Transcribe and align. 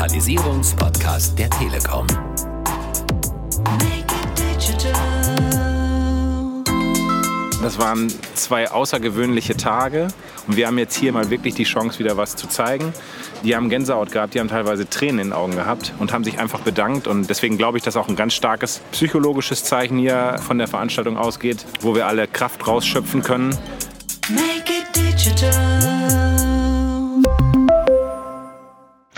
Digitalisierungspodcast 0.00 1.38
der 1.38 1.50
Telekom. 1.50 2.06
Das 7.62 7.78
waren 7.78 8.10
zwei 8.34 8.70
außergewöhnliche 8.70 9.58
Tage 9.58 10.08
und 10.46 10.56
wir 10.56 10.68
haben 10.68 10.78
jetzt 10.78 10.96
hier 10.96 11.12
mal 11.12 11.28
wirklich 11.28 11.54
die 11.54 11.64
Chance, 11.64 11.98
wieder 11.98 12.16
was 12.16 12.34
zu 12.34 12.46
zeigen. 12.46 12.94
Die 13.44 13.54
haben 13.54 13.68
Gänsehaut 13.68 14.10
gehabt, 14.10 14.32
die 14.32 14.40
haben 14.40 14.48
teilweise 14.48 14.88
Tränen 14.88 15.18
in 15.18 15.26
den 15.26 15.32
Augen 15.34 15.54
gehabt 15.54 15.92
und 15.98 16.14
haben 16.14 16.24
sich 16.24 16.38
einfach 16.38 16.60
bedankt. 16.60 17.06
Und 17.06 17.28
deswegen 17.28 17.58
glaube 17.58 17.76
ich, 17.76 17.84
dass 17.84 17.98
auch 17.98 18.08
ein 18.08 18.16
ganz 18.16 18.32
starkes 18.32 18.80
psychologisches 18.92 19.64
Zeichen 19.64 19.98
hier 19.98 20.40
von 20.40 20.56
der 20.56 20.66
Veranstaltung 20.66 21.18
ausgeht, 21.18 21.66
wo 21.82 21.94
wir 21.94 22.06
alle 22.06 22.26
Kraft 22.26 22.66
rausschöpfen 22.66 23.22
können. 23.22 23.54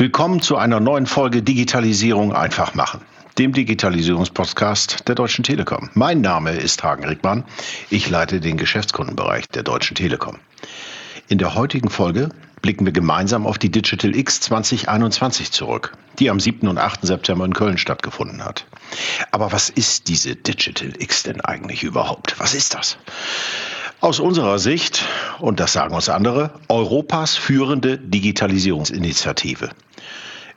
Willkommen 0.02 0.42
zu 0.42 0.56
einer 0.56 0.80
neuen 0.80 1.06
Folge 1.06 1.44
Digitalisierung 1.44 2.32
einfach 2.32 2.74
machen 2.74 3.02
dem 3.38 3.52
Digitalisierungspodcast 3.52 5.06
der 5.06 5.14
Deutschen 5.14 5.44
Telekom. 5.44 5.90
Mein 5.94 6.20
Name 6.20 6.50
ist 6.50 6.82
Hagen 6.82 7.04
Rickmann. 7.04 7.44
Ich 7.88 8.10
leite 8.10 8.40
den 8.40 8.56
Geschäftskundenbereich 8.56 9.46
der 9.50 9.62
Deutschen 9.62 9.94
Telekom. 9.94 10.40
In 11.28 11.38
der 11.38 11.54
heutigen 11.54 11.88
Folge 11.88 12.30
blicken 12.62 12.84
wir 12.84 12.92
gemeinsam 12.92 13.46
auf 13.46 13.58
die 13.58 13.70
Digital 13.70 14.16
X 14.16 14.40
2021 14.40 15.52
zurück, 15.52 15.96
die 16.18 16.30
am 16.30 16.40
7. 16.40 16.66
und 16.66 16.78
8. 16.78 17.06
September 17.06 17.44
in 17.44 17.54
Köln 17.54 17.78
stattgefunden 17.78 18.44
hat. 18.44 18.66
Aber 19.30 19.52
was 19.52 19.68
ist 19.68 20.08
diese 20.08 20.34
Digital 20.34 20.94
X 20.98 21.22
denn 21.22 21.40
eigentlich 21.42 21.84
überhaupt? 21.84 22.40
Was 22.40 22.54
ist 22.54 22.74
das? 22.74 22.98
Aus 24.00 24.18
unserer 24.18 24.58
Sicht, 24.58 25.04
und 25.38 25.60
das 25.60 25.74
sagen 25.74 25.94
uns 25.94 26.08
andere, 26.08 26.50
Europas 26.68 27.36
führende 27.36 27.98
Digitalisierungsinitiative. 27.98 29.70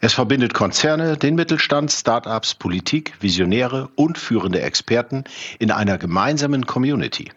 Es 0.01 0.13
verbindet 0.13 0.53
Konzerne, 0.53 1.17
den 1.17 1.35
Mittelstand, 1.35 1.91
Start-ups, 1.91 2.55
Politik, 2.55 3.13
Visionäre 3.21 3.89
und 3.95 4.17
führende 4.17 4.61
Experten 4.61 5.23
in 5.59 5.71
einer 5.71 5.97
gemeinsamen 5.97 6.65
Community. 6.65 7.31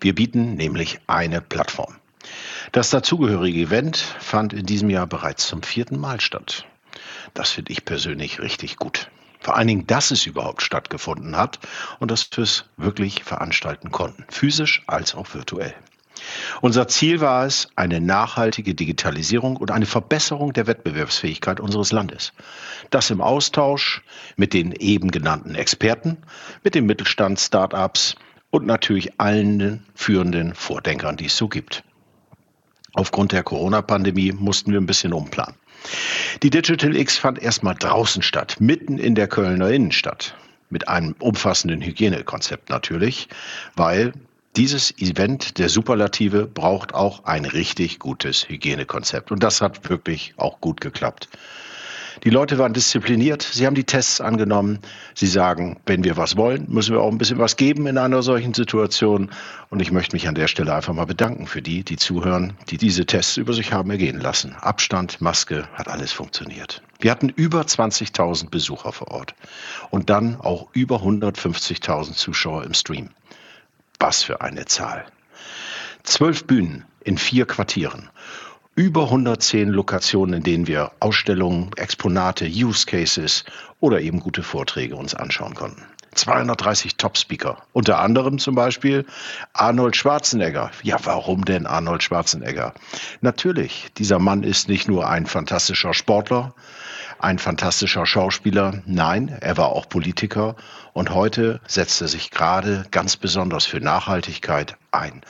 Wir 0.00 0.14
bieten 0.14 0.54
nämlich 0.54 1.00
eine 1.06 1.40
Plattform. 1.40 1.96
Das 2.72 2.90
dazugehörige 2.90 3.60
Event 3.60 3.96
fand 3.96 4.52
in 4.52 4.66
diesem 4.66 4.90
Jahr 4.90 5.06
bereits 5.06 5.48
zum 5.48 5.62
vierten 5.62 5.98
Mal 5.98 6.20
statt. 6.20 6.66
Das 7.34 7.50
finde 7.50 7.72
ich 7.72 7.84
persönlich 7.84 8.40
richtig 8.40 8.76
gut. 8.76 9.10
Vor 9.40 9.56
allen 9.56 9.68
Dingen, 9.68 9.86
dass 9.86 10.10
es 10.10 10.26
überhaupt 10.26 10.62
stattgefunden 10.62 11.36
hat 11.36 11.58
und 12.00 12.10
dass 12.10 12.28
wir 12.32 12.42
es 12.44 12.64
wirklich 12.76 13.24
veranstalten 13.24 13.90
konnten, 13.90 14.24
physisch 14.28 14.82
als 14.86 15.14
auch 15.14 15.32
virtuell. 15.32 15.74
Unser 16.60 16.88
Ziel 16.88 17.20
war 17.20 17.46
es, 17.46 17.68
eine 17.76 18.00
nachhaltige 18.00 18.74
Digitalisierung 18.74 19.56
und 19.56 19.70
eine 19.70 19.86
Verbesserung 19.86 20.52
der 20.52 20.66
Wettbewerbsfähigkeit 20.66 21.60
unseres 21.60 21.92
Landes. 21.92 22.32
Das 22.90 23.10
im 23.10 23.20
Austausch 23.20 24.02
mit 24.36 24.52
den 24.52 24.72
eben 24.72 25.10
genannten 25.10 25.54
Experten, 25.54 26.18
mit 26.64 26.74
dem 26.74 26.86
Mittelstand, 26.86 27.40
Start-ups 27.40 28.16
und 28.50 28.66
natürlich 28.66 29.20
allen 29.20 29.84
führenden 29.94 30.54
Vordenkern, 30.54 31.16
die 31.16 31.26
es 31.26 31.36
so 31.36 31.48
gibt. 31.48 31.84
Aufgrund 32.94 33.32
der 33.32 33.42
Corona-Pandemie 33.42 34.32
mussten 34.32 34.72
wir 34.72 34.80
ein 34.80 34.86
bisschen 34.86 35.12
umplanen. 35.12 35.54
Die 36.42 36.50
Digital 36.50 36.96
X 36.96 37.18
fand 37.18 37.38
erstmal 37.38 37.74
draußen 37.74 38.22
statt, 38.22 38.56
mitten 38.58 38.98
in 38.98 39.14
der 39.14 39.28
Kölner 39.28 39.70
Innenstadt. 39.70 40.34
Mit 40.70 40.88
einem 40.88 41.14
umfassenden 41.18 41.80
Hygienekonzept 41.80 42.68
natürlich, 42.68 43.28
weil 43.74 44.12
dieses 44.58 44.90
Event 44.98 45.58
der 45.58 45.68
Superlative 45.68 46.46
braucht 46.46 46.92
auch 46.92 47.24
ein 47.24 47.44
richtig 47.44 48.00
gutes 48.00 48.48
Hygienekonzept. 48.48 49.30
Und 49.30 49.44
das 49.44 49.60
hat 49.60 49.88
wirklich 49.88 50.34
auch 50.36 50.60
gut 50.60 50.80
geklappt. 50.80 51.28
Die 52.24 52.30
Leute 52.30 52.58
waren 52.58 52.72
diszipliniert, 52.72 53.42
sie 53.42 53.64
haben 53.66 53.76
die 53.76 53.84
Tests 53.84 54.20
angenommen. 54.20 54.80
Sie 55.14 55.28
sagen, 55.28 55.78
wenn 55.86 56.02
wir 56.02 56.16
was 56.16 56.36
wollen, 56.36 56.66
müssen 56.68 56.92
wir 56.92 57.00
auch 57.00 57.12
ein 57.12 57.18
bisschen 57.18 57.38
was 57.38 57.56
geben 57.56 57.86
in 57.86 57.98
einer 57.98 58.20
solchen 58.24 58.52
Situation. 58.52 59.30
Und 59.70 59.80
ich 59.80 59.92
möchte 59.92 60.16
mich 60.16 60.26
an 60.26 60.34
der 60.34 60.48
Stelle 60.48 60.74
einfach 60.74 60.92
mal 60.92 61.06
bedanken 61.06 61.46
für 61.46 61.62
die, 61.62 61.84
die 61.84 61.96
zuhören, 61.96 62.54
die 62.68 62.78
diese 62.78 63.06
Tests 63.06 63.36
über 63.36 63.52
sich 63.52 63.72
haben 63.72 63.92
ergehen 63.92 64.18
lassen. 64.18 64.56
Abstand, 64.60 65.20
Maske, 65.20 65.68
hat 65.74 65.86
alles 65.86 66.10
funktioniert. 66.10 66.82
Wir 66.98 67.12
hatten 67.12 67.28
über 67.28 67.60
20.000 67.60 68.50
Besucher 68.50 68.92
vor 68.92 69.12
Ort 69.12 69.36
und 69.90 70.10
dann 70.10 70.40
auch 70.40 70.66
über 70.72 70.96
150.000 70.96 72.14
Zuschauer 72.14 72.64
im 72.64 72.74
Stream. 72.74 73.10
Was 74.00 74.22
für 74.22 74.40
eine 74.40 74.64
Zahl. 74.64 75.06
Zwölf 76.04 76.44
Bühnen 76.46 76.84
in 77.02 77.18
vier 77.18 77.46
Quartieren. 77.46 78.10
Über 78.76 79.04
110 79.04 79.70
Lokationen, 79.70 80.36
in 80.36 80.42
denen 80.44 80.66
wir 80.68 80.92
Ausstellungen, 81.00 81.70
Exponate, 81.76 82.46
Use 82.46 82.86
Cases 82.86 83.44
oder 83.80 84.00
eben 84.00 84.20
gute 84.20 84.44
Vorträge 84.44 84.94
uns 84.94 85.14
anschauen 85.14 85.54
konnten. 85.54 85.82
230 86.14 86.96
Top-Speaker. 86.96 87.62
Unter 87.72 87.98
anderem 87.98 88.38
zum 88.38 88.54
Beispiel 88.54 89.04
Arnold 89.52 89.96
Schwarzenegger. 89.96 90.70
Ja, 90.82 90.98
warum 91.04 91.44
denn 91.44 91.66
Arnold 91.66 92.02
Schwarzenegger? 92.02 92.74
Natürlich, 93.20 93.88
dieser 93.98 94.20
Mann 94.20 94.44
ist 94.44 94.68
nicht 94.68 94.88
nur 94.88 95.08
ein 95.08 95.26
fantastischer 95.26 95.94
Sportler, 95.94 96.54
ein 97.18 97.38
fantastischer 97.38 98.06
Schauspieler. 98.06 98.82
Nein, 98.86 99.28
er 99.40 99.56
war 99.56 99.70
auch 99.70 99.88
Politiker 99.88 100.56
und 100.92 101.10
heute 101.10 101.60
setzt 101.66 102.00
er 102.00 102.08
sich 102.08 102.30
gerade 102.30 102.84
ganz 102.90 103.16
besonders 103.16 103.66
für 103.66 103.80
Nachhaltigkeit 103.80 104.76
ein. 104.92 105.22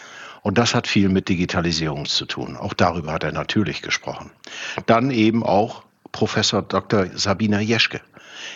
Und 0.42 0.58
das 0.58 0.74
hat 0.74 0.86
viel 0.86 1.08
mit 1.08 1.28
Digitalisierung 1.28 2.06
zu 2.06 2.24
tun. 2.24 2.56
Auch 2.56 2.74
darüber 2.74 3.12
hat 3.12 3.24
er 3.24 3.32
natürlich 3.32 3.82
gesprochen. 3.82 4.30
Dann 4.86 5.10
eben 5.10 5.42
auch 5.42 5.82
Professor 6.12 6.62
Dr. 6.62 7.06
Sabina 7.14 7.60
Jeschke, 7.60 8.00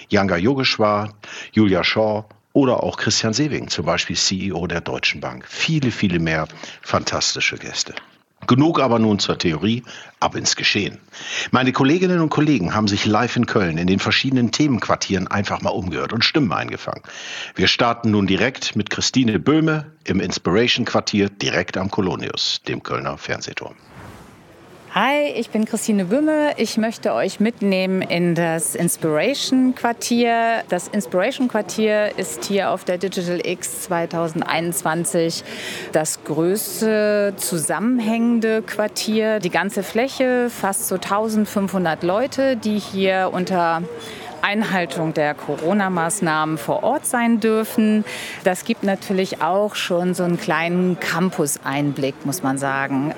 Yanga 0.09 0.37
Yogeshwar, 0.37 1.12
Julia 1.53 1.84
Shaw 1.84 2.25
oder 2.53 2.82
auch 2.82 2.97
Christian 2.97 3.32
Sewing, 3.32 3.69
zum 3.69 3.87
Beispiel 3.87 4.16
CEO 4.16 4.66
der 4.66 4.81
Deutschen 4.81 5.21
Bank. 5.21 5.44
Viele, 5.48 5.91
viele 5.91 6.19
mehr 6.19 6.47
fantastische 6.82 7.56
Gäste. 7.56 7.94
Genug 8.47 8.80
aber 8.80 8.98
nun 8.98 9.19
zur 9.19 9.38
Theorie, 9.38 9.84
ab 10.20 10.34
ins 10.34 10.56
Geschehen. 10.56 10.98
Meine 11.50 11.72
Kolleginnen 11.72 12.20
und 12.20 12.30
Kollegen 12.30 12.75
haben 12.75 12.88
sich 12.88 13.06
live 13.06 13.36
in 13.36 13.47
Köln 13.47 13.78
in 13.78 13.86
den 13.86 13.98
verschiedenen 13.98 14.50
Themenquartieren 14.53 15.28
einfach 15.28 15.62
mal 15.62 15.70
umgehört 15.70 16.12
und 16.12 16.25
Stimmen 16.25 16.53
eingefangen. 16.53 17.03
Wir 17.54 17.69
starten 17.69 18.10
nun 18.10 18.26
direkt 18.26 18.75
mit 18.76 18.91
Christine 18.91 19.38
Böhme 19.38 19.92
im 20.04 20.20
Inspiration 20.20 20.84
Quartier 20.84 21.28
direkt 21.28 21.76
am 21.76 21.91
Kolonius, 21.91 22.62
dem 22.66 22.82
Kölner 22.82 23.16
Fernsehturm. 23.19 23.75
Hi, 24.94 25.32
ich 25.36 25.48
bin 25.48 25.64
Christine 25.64 26.04
Böhme. 26.04 26.53
Ich 26.58 26.76
möchte 26.76 27.14
euch 27.14 27.41
mitnehmen 27.41 28.03
in 28.03 28.34
das 28.34 28.75
Inspiration 28.75 29.75
Quartier. 29.75 30.64
Das 30.69 30.88
Inspiration 30.88 31.48
Quartier 31.48 32.19
ist 32.19 32.44
hier 32.44 32.69
auf 32.69 32.84
der 32.84 32.98
Digital 32.98 33.41
X 33.42 33.84
2021 33.84 35.44
das 35.92 36.22
größte 36.25 37.32
zusammenhängende 37.38 38.60
Quartier. 38.60 39.41
Die 39.41 39.48
ganze 39.48 39.82
Fläche, 39.82 40.50
fast 40.50 40.88
so 40.88 40.97
1500 40.97 42.03
Leute, 42.03 42.59
die 42.59 42.78
hier 42.78 43.30
unter 43.32 43.80
Einhaltung 44.42 45.14
der 45.14 45.34
Corona-Maßnahmen 45.34 46.58
vor 46.58 46.82
Ort 46.82 47.06
sein 47.06 47.41
dürfen. 47.41 48.04
Das 48.44 48.64
gibt 48.64 48.82
natürlich 48.82 49.41
auch 49.41 49.75
schon 49.75 50.14
so 50.14 50.25
einen 50.25 50.38
kleinen 50.38 50.98
Campus-Einblick, 51.00 52.26
muss 52.26 52.42
man 52.42 52.58
sagen. 52.58 53.14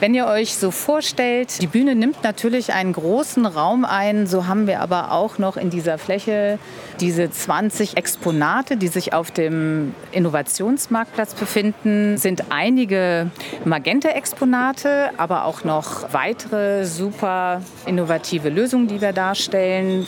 Wenn 0.00 0.14
ihr 0.14 0.26
euch 0.26 0.56
so 0.56 0.70
vorstellt, 0.70 1.62
die 1.62 1.66
Bühne 1.66 1.94
nimmt 1.94 2.22
natürlich 2.22 2.72
einen 2.72 2.92
großen 2.92 3.46
Raum 3.46 3.84
ein, 3.84 4.26
so 4.26 4.46
haben 4.46 4.66
wir 4.66 4.80
aber 4.80 5.12
auch 5.12 5.38
noch 5.38 5.56
in 5.56 5.70
dieser 5.70 5.98
Fläche 5.98 6.58
diese 7.00 7.30
20 7.30 7.96
Exponate, 7.96 8.76
die 8.76 8.88
sich 8.88 9.12
auf 9.12 9.30
dem 9.30 9.94
Innovationsmarktplatz 10.12 11.34
befinden, 11.34 12.16
sind 12.18 12.44
einige 12.50 13.30
Magenta-Exponate, 13.64 15.10
aber 15.16 15.44
auch 15.44 15.64
noch 15.64 16.12
weitere 16.12 16.84
super 16.84 17.62
innovative 17.86 18.48
Lösungen, 18.48 18.88
die 18.88 19.00
wir 19.00 19.12
darstellen. 19.12 20.06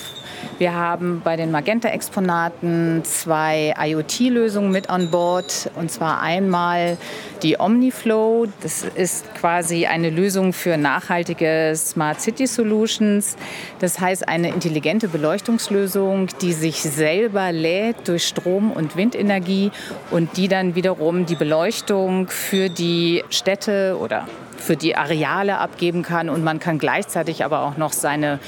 Wir 0.56 0.74
haben 0.74 1.20
bei 1.22 1.36
den 1.36 1.50
Magenta-Exponaten 1.50 3.02
zwei 3.04 3.74
IoT-Lösungen 3.78 4.70
mit 4.70 4.90
an 4.90 5.10
Bord. 5.10 5.70
Und 5.76 5.90
zwar 5.90 6.22
einmal 6.22 6.96
die 7.42 7.60
Omniflow. 7.60 8.46
Das 8.62 8.82
ist 8.82 9.34
quasi 9.34 9.86
eine 9.86 10.10
Lösung 10.10 10.52
für 10.52 10.76
nachhaltige 10.76 11.74
Smart 11.76 12.20
City 12.20 12.46
Solutions. 12.46 13.36
Das 13.78 14.00
heißt 14.00 14.28
eine 14.28 14.48
intelligente 14.48 15.08
Beleuchtungslösung, 15.08 16.28
die 16.40 16.52
sich 16.52 16.80
selber 16.82 17.52
lädt 17.52 18.08
durch 18.08 18.26
Strom- 18.26 18.72
und 18.72 18.96
Windenergie 18.96 19.70
und 20.10 20.36
die 20.36 20.48
dann 20.48 20.74
wiederum 20.74 21.26
die 21.26 21.36
Beleuchtung 21.36 22.28
für 22.28 22.68
die 22.68 23.22
Städte 23.30 23.96
oder 24.00 24.26
für 24.58 24.76
die 24.76 24.96
Areale 24.96 25.58
abgeben 25.58 26.02
kann 26.02 26.28
und 26.28 26.44
man 26.44 26.58
kann 26.58 26.78
gleichzeitig 26.78 27.44
aber 27.44 27.62
auch 27.62 27.76
noch 27.76 27.92
seine 27.92 28.38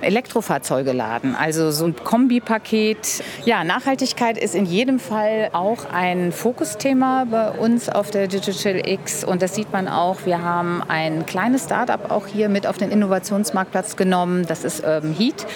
Elektrofahrzeuge 0.00 0.92
laden. 0.92 1.34
Also 1.34 1.70
so 1.70 1.86
ein 1.86 1.96
Kombipaket. 1.96 3.22
Ja, 3.44 3.64
Nachhaltigkeit 3.64 4.38
ist 4.38 4.54
in 4.54 4.66
jedem 4.66 4.98
Fall 4.98 5.50
auch 5.52 5.90
ein 5.92 6.32
Fokusthema 6.32 7.26
bei 7.30 7.50
uns 7.50 7.88
auf 7.88 8.10
der 8.10 8.28
Digital 8.28 8.86
X 8.86 9.24
und 9.24 9.42
das 9.42 9.54
sieht 9.54 9.72
man 9.72 9.88
auch. 9.88 10.26
Wir 10.26 10.42
haben 10.42 10.82
ein 10.86 11.26
kleines 11.26 11.64
Startup 11.64 12.10
auch 12.10 12.26
hier 12.26 12.48
mit 12.48 12.66
auf 12.66 12.76
den 12.76 12.90
Innovationsmarktplatz 12.90 13.96
genommen. 13.96 14.44
Das 14.46 14.64
ist 14.64 14.84
Urban 14.84 15.14
Heat 15.14 15.46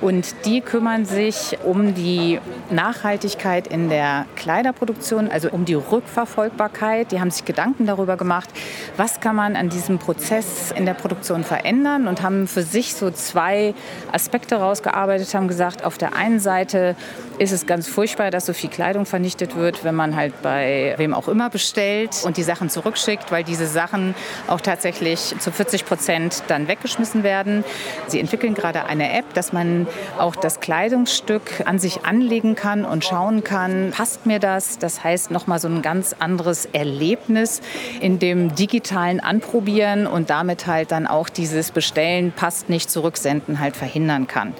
und 0.00 0.34
die 0.44 0.60
kümmern 0.60 1.04
sich 1.04 1.58
um 1.64 1.94
die 1.94 2.40
Nachhaltigkeit 2.70 3.66
in 3.66 3.88
der 3.88 4.26
Kleiderproduktion, 4.36 5.30
also 5.30 5.50
um 5.50 5.64
die 5.64 5.74
Rückverfolgbarkeit. 5.74 7.12
Die 7.12 7.20
haben 7.20 7.30
sich 7.30 7.44
Gedanken 7.44 7.86
darüber 7.86 8.16
gemacht, 8.16 8.48
was 8.96 9.20
kann 9.20 9.36
man 9.36 9.54
an 9.58 9.68
diesem 9.68 9.98
Prozess 9.98 10.72
in 10.72 10.86
der 10.86 10.94
Produktion 10.94 11.44
verändern 11.44 12.08
und 12.08 12.22
haben 12.22 12.48
für 12.48 12.62
sich 12.62 12.94
so 12.94 13.10
zwei 13.10 13.74
Aspekte 14.12 14.56
rausgearbeitet, 14.56 15.34
haben 15.34 15.48
gesagt, 15.48 15.84
auf 15.84 15.98
der 15.98 16.14
einen 16.14 16.40
Seite 16.40 16.96
ist 17.38 17.52
es 17.52 17.66
ganz 17.66 17.86
furchtbar, 17.86 18.30
dass 18.30 18.46
so 18.46 18.52
viel 18.52 18.70
Kleidung 18.70 19.06
vernichtet 19.06 19.56
wird, 19.56 19.84
wenn 19.84 19.94
man 19.94 20.16
halt 20.16 20.42
bei 20.42 20.94
wem 20.96 21.14
auch 21.14 21.28
immer 21.28 21.50
bestellt 21.50 22.22
und 22.24 22.36
die 22.36 22.42
Sachen 22.42 22.68
zurückschickt, 22.68 23.30
weil 23.30 23.44
diese 23.44 23.66
Sachen 23.66 24.14
auch 24.48 24.60
tatsächlich 24.60 25.34
zu 25.38 25.52
40 25.52 25.84
Prozent 25.84 26.42
dann 26.48 26.68
weggeschmissen 26.68 27.22
werden. 27.22 27.64
Sie 28.08 28.20
entwickeln 28.20 28.54
gerade 28.54 28.86
eine 28.86 29.16
App, 29.16 29.34
dass 29.34 29.52
man 29.52 29.86
auch 30.18 30.34
das 30.34 30.60
Kleidungsstück 30.60 31.62
an 31.64 31.78
sich 31.78 32.04
anlegen 32.04 32.54
kann 32.54 32.84
und 32.84 33.04
schauen 33.04 33.44
kann, 33.44 33.92
passt 33.92 34.26
mir 34.26 34.38
das? 34.40 34.78
Das 34.78 35.04
heißt 35.04 35.30
nochmal 35.30 35.58
so 35.58 35.68
ein 35.68 35.82
ganz 35.82 36.14
anderes 36.18 36.66
Erlebnis 36.66 37.60
in 38.00 38.18
dem 38.18 38.54
digitalen 38.54 39.20
Anprobieren 39.48 40.06
und 40.06 40.28
damit 40.28 40.66
halt 40.66 40.92
dann 40.92 41.06
auch 41.06 41.30
dieses 41.30 41.70
Bestellen, 41.70 42.32
passt 42.32 42.68
nicht, 42.68 42.90
zurücksenden 42.90 43.60
halt 43.60 43.76
verhindern 43.76 44.26
kann. 44.26 44.52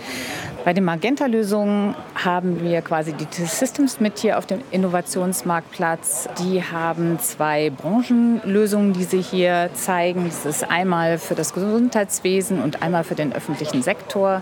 Bei 0.64 0.72
den 0.72 0.84
Magenta-Lösungen 0.84 1.94
haben 2.14 2.62
wir 2.62 2.80
quasi 2.80 3.12
die 3.12 3.26
Systems 3.44 4.00
mit 4.00 4.18
hier 4.18 4.38
auf 4.38 4.46
dem 4.46 4.60
Innovationsmarktplatz. 4.70 6.30
Die 6.38 6.62
haben 6.62 7.18
zwei 7.20 7.68
Branchenlösungen, 7.68 8.94
die 8.94 9.04
sie 9.04 9.20
hier 9.20 9.68
zeigen. 9.74 10.24
Das 10.24 10.46
ist 10.46 10.70
einmal 10.70 11.18
für 11.18 11.34
das 11.34 11.52
Gesundheitswesen 11.52 12.62
und 12.62 12.82
einmal 12.82 13.04
für 13.04 13.14
den 13.14 13.34
öffentlichen 13.34 13.82
Sektor. 13.82 14.40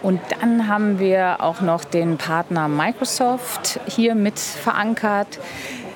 Und 0.00 0.20
dann 0.40 0.68
haben 0.68 1.00
wir 1.00 1.40
auch 1.40 1.60
noch 1.60 1.84
den 1.84 2.18
Partner 2.18 2.68
Microsoft 2.68 3.80
hier 3.86 4.14
mit 4.14 4.38
verankert. 4.38 5.40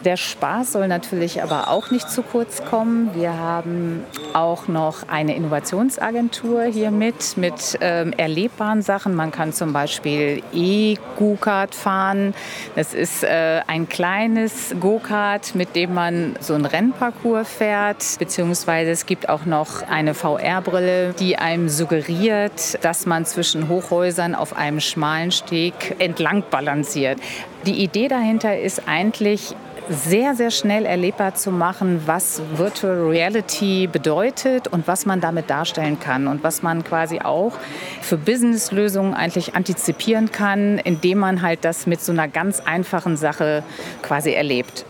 Der 0.05 0.17
Spaß 0.17 0.73
soll 0.73 0.89
natürlich 0.89 1.43
aber 1.43 1.69
auch 1.69 1.91
nicht 1.91 2.11
zu 2.11 2.23
kurz 2.23 2.65
kommen. 2.65 3.11
Wir 3.15 3.37
haben 3.37 4.05
auch 4.35 4.69
noch 4.69 5.09
eine 5.09 5.35
Innovationsagentur 5.35 6.65
hier 6.65 6.91
mit, 6.91 7.37
mit 7.37 7.79
ähm, 7.81 8.13
erlebbaren 8.17 8.83
Sachen. 8.83 9.15
Man 9.15 9.33
kann 9.33 9.53
zum 9.53 9.73
Beispiel 9.73 10.43
E-Go-Kart 10.53 11.75
fahren. 11.75 12.35
Das 12.75 12.95
ist 12.95 13.25
äh, 13.25 13.63
ein 13.67 13.89
kleines 13.89 14.75
Go-Kart, 14.79 15.55
mit 15.55 15.75
dem 15.75 15.95
man 15.95 16.37
so 16.41 16.55
einen 16.55 16.67
Rennparcours 16.67 17.49
fährt. 17.49 18.05
Beziehungsweise 18.19 18.91
es 18.91 19.07
gibt 19.07 19.29
auch 19.29 19.47
noch 19.47 19.83
eine 19.89 20.15
VR-Brille, 20.15 21.15
die 21.19 21.39
einem 21.39 21.69
suggeriert, 21.69 22.85
dass 22.85 23.07
man 23.07 23.25
zwischen 23.25 23.69
Hochhäusern 23.69 24.35
auf 24.35 24.57
einem 24.57 24.81
schmalen 24.81 25.33
Steg 25.33 25.97
entlang 25.99 26.45
balanciert. 26.51 27.19
Die 27.67 27.83
Idee 27.83 28.09
dahinter 28.09 28.59
ist 28.59 28.83
eigentlich, 28.87 29.57
sehr, 29.89 30.35
sehr 30.35 30.51
schnell 30.51 30.85
erlebbar 30.85 31.35
zu 31.35 31.51
machen, 31.51 32.03
was 32.07 32.43
Virtual 32.55 33.09
Reality 33.09 33.87
bedeutet 33.87 34.69
und 34.69 34.87
was 34.89 35.07
man 35.07 35.21
damit 35.21 35.51
darstellen 35.51 36.01
kann 36.01 36.27
und 36.27 36.43
was 36.43 36.63
man 36.63 36.85
quasi 36.85 37.21
auch 37.21 37.53
für 38.01 38.17
Businesslösungen 38.17 39.15
eigentlich 39.15 39.55
antizipieren 39.55 40.31
kann, 40.33 40.79
indem 40.79 41.19
man 41.19 41.43
halt 41.43 41.65
das 41.65 41.87
mit 41.87 42.01
so 42.01 42.13
einer 42.13 42.29
ganz 42.29 42.61
einfachen 42.61 43.17
Sache 43.17 43.63
quasi 44.03 44.33
erlebt. 44.33 44.85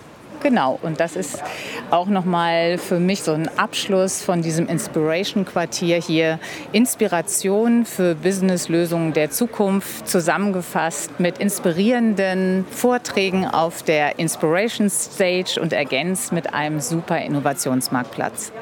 Genau, 0.49 0.79
und 0.81 1.01
das 1.01 1.17
ist 1.17 1.43
auch 1.91 2.07
nochmal 2.07 2.79
für 2.79 3.01
mich 3.01 3.25
so 3.25 3.33
ein 3.33 3.51
Abschluss 3.59 4.23
von 4.23 4.43
diesem 4.43 4.69
Inspiration-Quartier 4.69 6.01
hier. 6.01 6.39
Inspiration 6.71 7.85
für 7.85 8.15
Businesslösungen 8.15 9.13
der 9.13 9.33
Zukunft 9.33 10.07
zusammengefasst 10.07 11.19
mit 11.19 11.39
inspirierenden 11.39 12.65
Vorträgen 12.71 13.45
auf 13.45 13.83
der 13.83 14.21
Inspiration 14.21 14.89
Stage 14.89 15.61
und 15.61 15.73
ergänzt 15.73 16.31
mit 16.31 16.55
einem 16.55 16.79
super 16.79 17.21
Innovationsmarktplatz. 17.21 18.53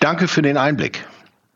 Danke 0.00 0.28
für 0.28 0.40
den 0.40 0.56
Einblick. 0.56 1.04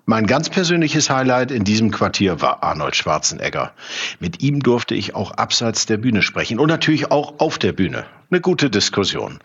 Mein 0.07 0.27
ganz 0.27 0.51
persönliches 0.51 1.09
Highlight 1.09 1.51
in 1.51 1.65
diesem 1.65 1.91
Quartier 1.91 2.43
war 2.43 2.63
Arnold 2.63 2.95
Schwarzenegger. 2.95 3.73
Mit 4.21 4.43
ihm 4.43 4.61
durfte 4.61 4.95
ich 4.95 5.15
auch 5.15 5.31
abseits 5.31 5.87
der 5.87 5.97
Bühne 5.97 6.21
sprechen 6.21 6.59
und 6.59 6.69
natürlich 6.69 7.11
auch 7.11 7.39
auf 7.39 7.59
der 7.59 7.73
Bühne. 7.73 8.05
Eine 8.31 8.43
gute 8.43 8.69
Diskussion. 8.69 9.39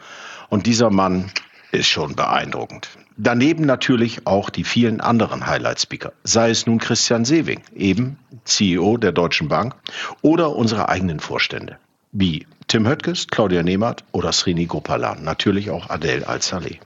Und 0.50 0.66
dieser 0.66 0.90
Mann 0.90 1.32
ist 1.72 1.88
schon 1.88 2.14
beeindruckend. 2.14 2.90
Daneben 3.16 3.66
natürlich 3.66 4.28
auch 4.28 4.50
die 4.50 4.66
vielen 4.66 5.00
anderen 5.00 5.48
Highlight-Speaker, 5.48 6.12
sei 6.26 6.50
es 6.50 6.66
nun 6.66 6.80
Christian 6.80 7.24
Sewing, 7.24 7.62
eben 7.74 8.18
CEO 8.44 8.98
der 8.98 9.14
Deutschen 9.14 9.48
Bank, 9.48 9.76
oder 10.22 10.58
unsere 10.58 10.90
eigenen 10.90 11.22
Vorstände, 11.22 11.78
wie 12.12 12.46
Tim 12.68 12.86
Höttges, 12.86 13.28
Claudia 13.28 13.64
Nehmert 13.64 14.04
oder 14.12 14.34
Srini 14.34 14.66
Gopalan, 14.66 15.24
natürlich 15.24 15.70
auch 15.70 15.90
Adele 15.90 16.28
Al-Saleh. 16.28 16.82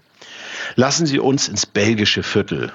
Lassen 0.75 1.07
Sie 1.07 1.17
uns 1.17 1.47
ins 1.47 1.65
belgische 1.65 2.21
Viertel 2.21 2.71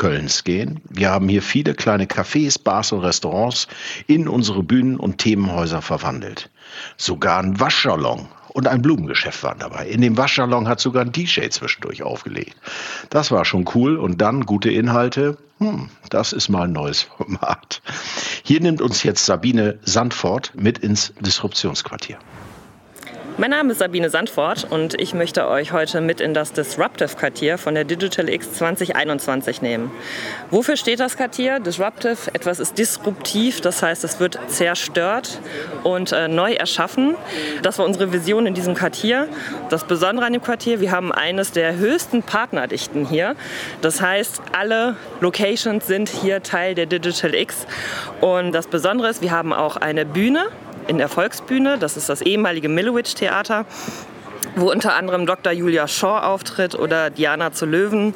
Kölns 0.00 0.44
gehen. 0.44 0.80
Wir 0.88 1.10
haben 1.10 1.28
hier 1.28 1.42
viele 1.42 1.74
kleine 1.74 2.06
Cafés, 2.06 2.58
Bars 2.58 2.90
und 2.90 3.00
Restaurants 3.00 3.68
in 4.06 4.28
unsere 4.28 4.62
Bühnen 4.62 4.96
und 4.96 5.18
Themenhäuser 5.18 5.82
verwandelt. 5.82 6.48
Sogar 6.96 7.38
ein 7.42 7.60
Waschsalon 7.60 8.28
und 8.48 8.66
ein 8.66 8.80
Blumengeschäft 8.80 9.42
waren 9.42 9.58
dabei. 9.58 9.88
In 9.88 10.00
dem 10.00 10.16
Waschsalon 10.16 10.68
hat 10.68 10.80
sogar 10.80 11.04
ein 11.04 11.12
DJ 11.12 11.48
zwischendurch 11.50 12.02
aufgelegt. 12.02 12.56
Das 13.10 13.30
war 13.30 13.44
schon 13.44 13.68
cool. 13.74 13.98
Und 13.98 14.22
dann 14.22 14.46
gute 14.46 14.70
Inhalte. 14.70 15.36
Hm, 15.58 15.90
das 16.08 16.32
ist 16.32 16.48
mal 16.48 16.62
ein 16.62 16.72
neues 16.72 17.02
Format. 17.02 17.82
Hier 18.42 18.62
nimmt 18.62 18.80
uns 18.80 19.02
jetzt 19.02 19.26
Sabine 19.26 19.78
Sandfort 19.82 20.52
mit 20.54 20.78
ins 20.78 21.12
Disruptionsquartier. 21.20 22.18
Mein 23.40 23.52
Name 23.52 23.72
ist 23.72 23.78
Sabine 23.78 24.10
Sandfort 24.10 24.66
und 24.68 25.00
ich 25.00 25.14
möchte 25.14 25.48
euch 25.48 25.72
heute 25.72 26.02
mit 26.02 26.20
in 26.20 26.34
das 26.34 26.52
Disruptive 26.52 27.16
Quartier 27.16 27.56
von 27.56 27.74
der 27.74 27.84
Digital 27.84 28.28
X 28.28 28.52
2021 28.52 29.62
nehmen. 29.62 29.90
Wofür 30.50 30.76
steht 30.76 31.00
das 31.00 31.16
Quartier? 31.16 31.58
Disruptive, 31.58 32.18
etwas 32.34 32.60
ist 32.60 32.76
disruptiv, 32.76 33.62
das 33.62 33.82
heißt, 33.82 34.04
es 34.04 34.20
wird 34.20 34.38
zerstört 34.48 35.40
und 35.84 36.12
äh, 36.12 36.28
neu 36.28 36.52
erschaffen. 36.52 37.14
Das 37.62 37.78
war 37.78 37.86
unsere 37.86 38.12
Vision 38.12 38.44
in 38.44 38.52
diesem 38.52 38.74
Quartier. 38.74 39.26
Das 39.70 39.84
Besondere 39.84 40.26
an 40.26 40.34
dem 40.34 40.42
Quartier, 40.42 40.82
wir 40.82 40.90
haben 40.90 41.10
eines 41.10 41.50
der 41.50 41.76
höchsten 41.76 42.22
Partnerdichten 42.22 43.06
hier. 43.06 43.36
Das 43.80 44.02
heißt, 44.02 44.42
alle 44.52 44.96
Locations 45.22 45.86
sind 45.86 46.10
hier 46.10 46.42
Teil 46.42 46.74
der 46.74 46.84
Digital 46.84 47.34
X. 47.34 47.66
Und 48.20 48.52
das 48.52 48.66
Besondere 48.66 49.08
ist, 49.08 49.22
wir 49.22 49.30
haben 49.30 49.54
auch 49.54 49.78
eine 49.78 50.04
Bühne, 50.04 50.48
in 50.88 50.98
der 50.98 51.08
Volksbühne. 51.08 51.78
Das 51.78 51.96
ist 51.96 52.08
das 52.08 52.20
ehemalige 52.20 52.68
Millowitch 52.68 53.14
Theater 53.14 53.66
wo 54.56 54.70
unter 54.70 54.94
anderem 54.94 55.26
Dr. 55.26 55.52
Julia 55.52 55.86
Shaw 55.88 56.20
auftritt 56.20 56.74
oder 56.74 57.10
Diana 57.10 57.52
zu 57.52 57.66
Löwen. 57.66 58.14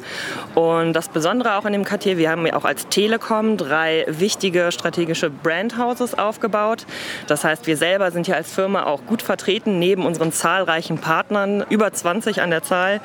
Und 0.53 0.93
das 0.93 1.09
Besondere 1.09 1.57
auch 1.57 1.65
in 1.65 1.73
dem 1.73 1.83
Quartier, 1.83 2.17
wir 2.17 2.29
haben 2.29 2.45
ja 2.45 2.55
auch 2.55 2.65
als 2.65 2.87
Telekom 2.87 3.57
drei 3.57 4.05
wichtige 4.07 4.71
strategische 4.71 5.29
Brandhouses 5.29 6.17
aufgebaut. 6.17 6.85
Das 7.27 7.43
heißt, 7.43 7.67
wir 7.67 7.77
selber 7.77 8.11
sind 8.11 8.25
hier 8.25 8.35
als 8.35 8.51
Firma 8.51 8.85
auch 8.85 9.05
gut 9.05 9.21
vertreten, 9.21 9.79
neben 9.79 10.05
unseren 10.05 10.31
zahlreichen 10.31 10.97
Partnern, 10.97 11.65
über 11.69 11.91
20 11.91 12.41
an 12.41 12.49
der 12.49 12.63
Zahl. 12.63 13.01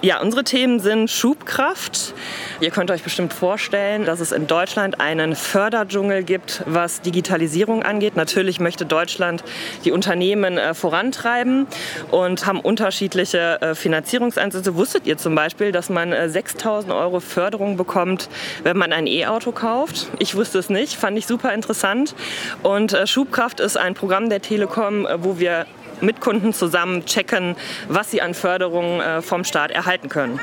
Ja, 0.00 0.20
unsere 0.20 0.44
Themen 0.44 0.80
sind 0.80 1.10
Schubkraft. 1.10 2.14
Ihr 2.60 2.70
könnt 2.70 2.90
euch 2.90 3.02
bestimmt 3.02 3.32
vorstellen, 3.32 4.04
dass 4.04 4.20
es 4.20 4.32
in 4.32 4.46
Deutschland 4.46 5.00
einen 5.00 5.34
Förderdschungel 5.34 6.22
gibt, 6.22 6.62
was 6.66 7.00
Digitalisierung 7.00 7.82
angeht. 7.82 8.16
Natürlich 8.16 8.60
möchte 8.60 8.86
Deutschland 8.86 9.44
die 9.84 9.90
Unternehmen 9.90 10.58
äh, 10.58 10.74
vorantreiben 10.74 11.66
und 12.10 12.46
haben 12.46 12.60
unterschiedliche 12.62 13.60
äh, 13.60 13.74
Finanzierungsansätze. 13.74 14.76
Wusstet 14.76 15.06
ihr 15.06 15.18
zum 15.18 15.34
Beispiel, 15.34 15.72
dass 15.72 15.88
man 15.88 16.12
äh, 16.12 16.28
6000 16.28 16.92
Euro 16.92 17.20
Förderung 17.20 17.76
bekommt, 17.76 18.28
wenn 18.62 18.76
man 18.76 18.92
ein 18.92 19.06
E-Auto 19.06 19.52
kauft? 19.52 20.08
Ich 20.18 20.34
wusste 20.34 20.58
es 20.58 20.70
nicht, 20.70 20.96
fand 20.96 21.18
ich 21.18 21.26
super 21.26 21.52
interessant. 21.52 22.14
Und 22.62 22.92
äh, 22.92 23.06
Schubkraft 23.06 23.60
ist 23.60 23.76
ein 23.76 23.94
Programm 23.94 24.28
der 24.28 24.42
Telekom, 24.42 25.06
äh, 25.06 25.22
wo 25.22 25.38
wir 25.38 25.66
mit 26.02 26.20
Kunden 26.20 26.52
zusammen 26.52 27.06
checken, 27.06 27.56
was 27.88 28.10
sie 28.10 28.20
an 28.20 28.34
Förderungen 28.34 29.00
äh, 29.00 29.22
vom 29.22 29.44
Staat 29.44 29.70
erhalten 29.70 30.08
können. 30.08 30.40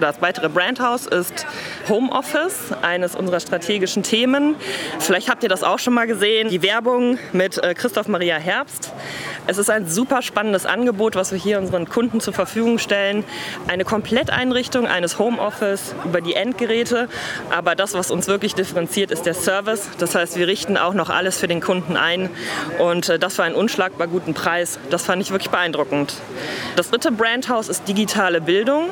das 0.00 0.20
weitere 0.20 0.48
Brandhaus 0.48 1.06
ist 1.06 1.46
Homeoffice, 1.88 2.72
eines 2.82 3.14
unserer 3.14 3.38
strategischen 3.38 4.02
Themen. 4.02 4.56
Vielleicht 4.98 5.30
habt 5.30 5.42
ihr 5.42 5.48
das 5.48 5.62
auch 5.62 5.78
schon 5.78 5.94
mal 5.94 6.06
gesehen, 6.06 6.48
die 6.48 6.62
Werbung 6.62 7.18
mit 7.32 7.58
äh, 7.58 7.74
Christoph 7.74 8.08
Maria 8.08 8.36
Herbst. 8.36 8.92
Es 9.46 9.58
ist 9.58 9.70
ein 9.70 9.88
super 9.88 10.22
spannendes 10.22 10.66
Angebot, 10.66 11.16
was 11.16 11.32
wir 11.32 11.38
hier 11.38 11.58
unseren 11.58 11.88
Kunden 11.88 12.20
zur 12.20 12.32
Verfügung 12.32 12.78
stellen. 12.78 13.24
Eine 13.66 13.84
Kompletteinrichtung 13.84 14.86
eines 14.86 15.18
Homeoffice 15.18 15.94
über 16.04 16.20
die 16.20 16.34
Endgeräte. 16.34 17.08
Aber 17.50 17.74
das, 17.74 17.94
was 17.94 18.10
uns 18.10 18.28
wirklich 18.28 18.54
differenziert, 18.54 19.10
ist 19.10 19.26
der 19.26 19.34
Service. 19.34 19.88
Das 19.98 20.14
heißt, 20.14 20.36
wir 20.36 20.46
richten 20.46 20.76
auch 20.76 20.94
noch 20.94 21.10
alles 21.10 21.38
für 21.38 21.48
den 21.48 21.60
Kunden 21.60 21.96
ein. 21.96 22.30
Und 22.78 23.08
äh, 23.08 23.18
das 23.18 23.36
für 23.36 23.42
einen 23.42 23.56
unschlagbar 23.56 24.06
guten 24.06 24.34
Preis. 24.34 24.78
Das 24.90 25.04
fand 25.04 25.20
ich 25.20 25.30
wirklich 25.30 25.50
beeindruckend. 25.50 26.14
Das 26.76 26.90
dritte 26.90 27.10
Brandhaus 27.10 27.68
ist 27.68 27.88
digitale 27.88 28.40
Bildung 28.40 28.90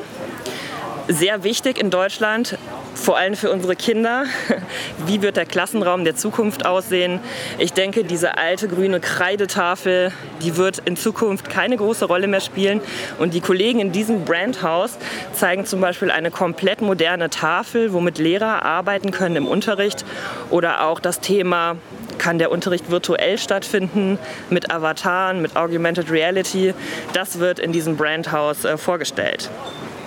sehr 1.07 1.43
wichtig 1.43 1.77
in 1.77 1.89
Deutschland, 1.89 2.57
vor 2.93 3.17
allem 3.17 3.35
für 3.35 3.51
unsere 3.51 3.75
Kinder. 3.75 4.25
Wie 5.05 5.21
wird 5.21 5.37
der 5.37 5.45
Klassenraum 5.45 6.03
der 6.03 6.15
Zukunft 6.15 6.65
aussehen? 6.65 7.19
Ich 7.57 7.73
denke, 7.73 8.03
diese 8.03 8.37
alte 8.37 8.67
grüne 8.67 8.99
Kreidetafel, 8.99 10.11
die 10.41 10.57
wird 10.57 10.79
in 10.85 10.95
Zukunft 10.97 11.49
keine 11.49 11.77
große 11.77 12.05
Rolle 12.05 12.27
mehr 12.27 12.41
spielen. 12.41 12.81
Und 13.19 13.33
die 13.33 13.41
Kollegen 13.41 13.79
in 13.79 13.91
diesem 13.91 14.25
Brandhaus 14.25 14.97
zeigen 15.33 15.65
zum 15.65 15.81
Beispiel 15.81 16.11
eine 16.11 16.31
komplett 16.31 16.81
moderne 16.81 17.29
Tafel, 17.29 17.93
womit 17.93 18.17
Lehrer 18.17 18.63
arbeiten 18.63 19.11
können 19.11 19.35
im 19.35 19.47
Unterricht. 19.47 20.05
Oder 20.49 20.85
auch 20.85 20.99
das 20.99 21.19
Thema 21.19 21.77
kann 22.17 22.37
der 22.37 22.51
Unterricht 22.51 22.91
virtuell 22.91 23.37
stattfinden 23.37 24.19
mit 24.49 24.71
Avataren, 24.71 25.41
mit 25.41 25.55
Augmented 25.55 26.11
Reality. 26.11 26.73
Das 27.13 27.39
wird 27.39 27.59
in 27.59 27.71
diesem 27.71 27.97
Brandhaus 27.97 28.63
äh, 28.63 28.77
vorgestellt. 28.77 29.49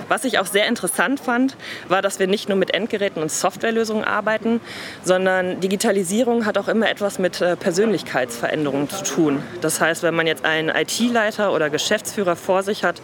Was 0.09 0.25
ich 0.25 0.39
auch 0.39 0.47
sehr 0.47 0.67
interessant 0.67 1.21
fand, 1.21 1.57
war, 1.89 2.03
dass 2.03 2.19
wir 2.19 2.27
nicht 2.27 2.49
nur 2.49 2.59
mit 2.59 2.73
Endgeräten 2.75 3.23
und 3.23 3.31
Softwarelösungen 3.31 4.05
arbeiten, 4.05 4.61
sondern 5.03 5.61
Digitalisierung 5.61 6.47
hat 6.47 6.59
auch 6.59 6.69
immer 6.69 6.91
etwas 6.91 7.19
mit 7.19 7.41
äh, 7.41 7.57
Persönlichkeitsveränderungen 7.57 8.89
zu 8.91 9.03
tun. 9.03 9.43
Das 9.61 9.81
heißt, 9.81 10.03
wenn 10.03 10.15
man 10.15 10.27
jetzt 10.27 10.45
einen 10.45 10.69
IT-Leiter 10.69 11.53
oder 11.53 11.71
Geschäftsführer 11.71 12.37
vor 12.37 12.63
sich 12.63 12.85
hat, 12.85 13.01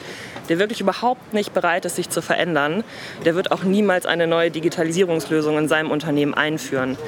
der 0.49 0.59
wirklich 0.59 0.81
überhaupt 0.81 1.33
nicht 1.33 1.55
bereit 1.55 1.85
ist, 1.85 1.97
sich 1.97 2.11
zu 2.11 2.23
verändern, 2.23 2.85
der 3.25 3.35
wird 3.35 3.53
auch 3.53 3.63
niemals 3.63 4.07
eine 4.07 4.27
neue 4.27 4.51
Digitalisierungslösung 4.51 5.57
in 5.59 5.69
seinem 5.69 5.91
Unternehmen 5.91 6.35
einführen. 6.35 6.99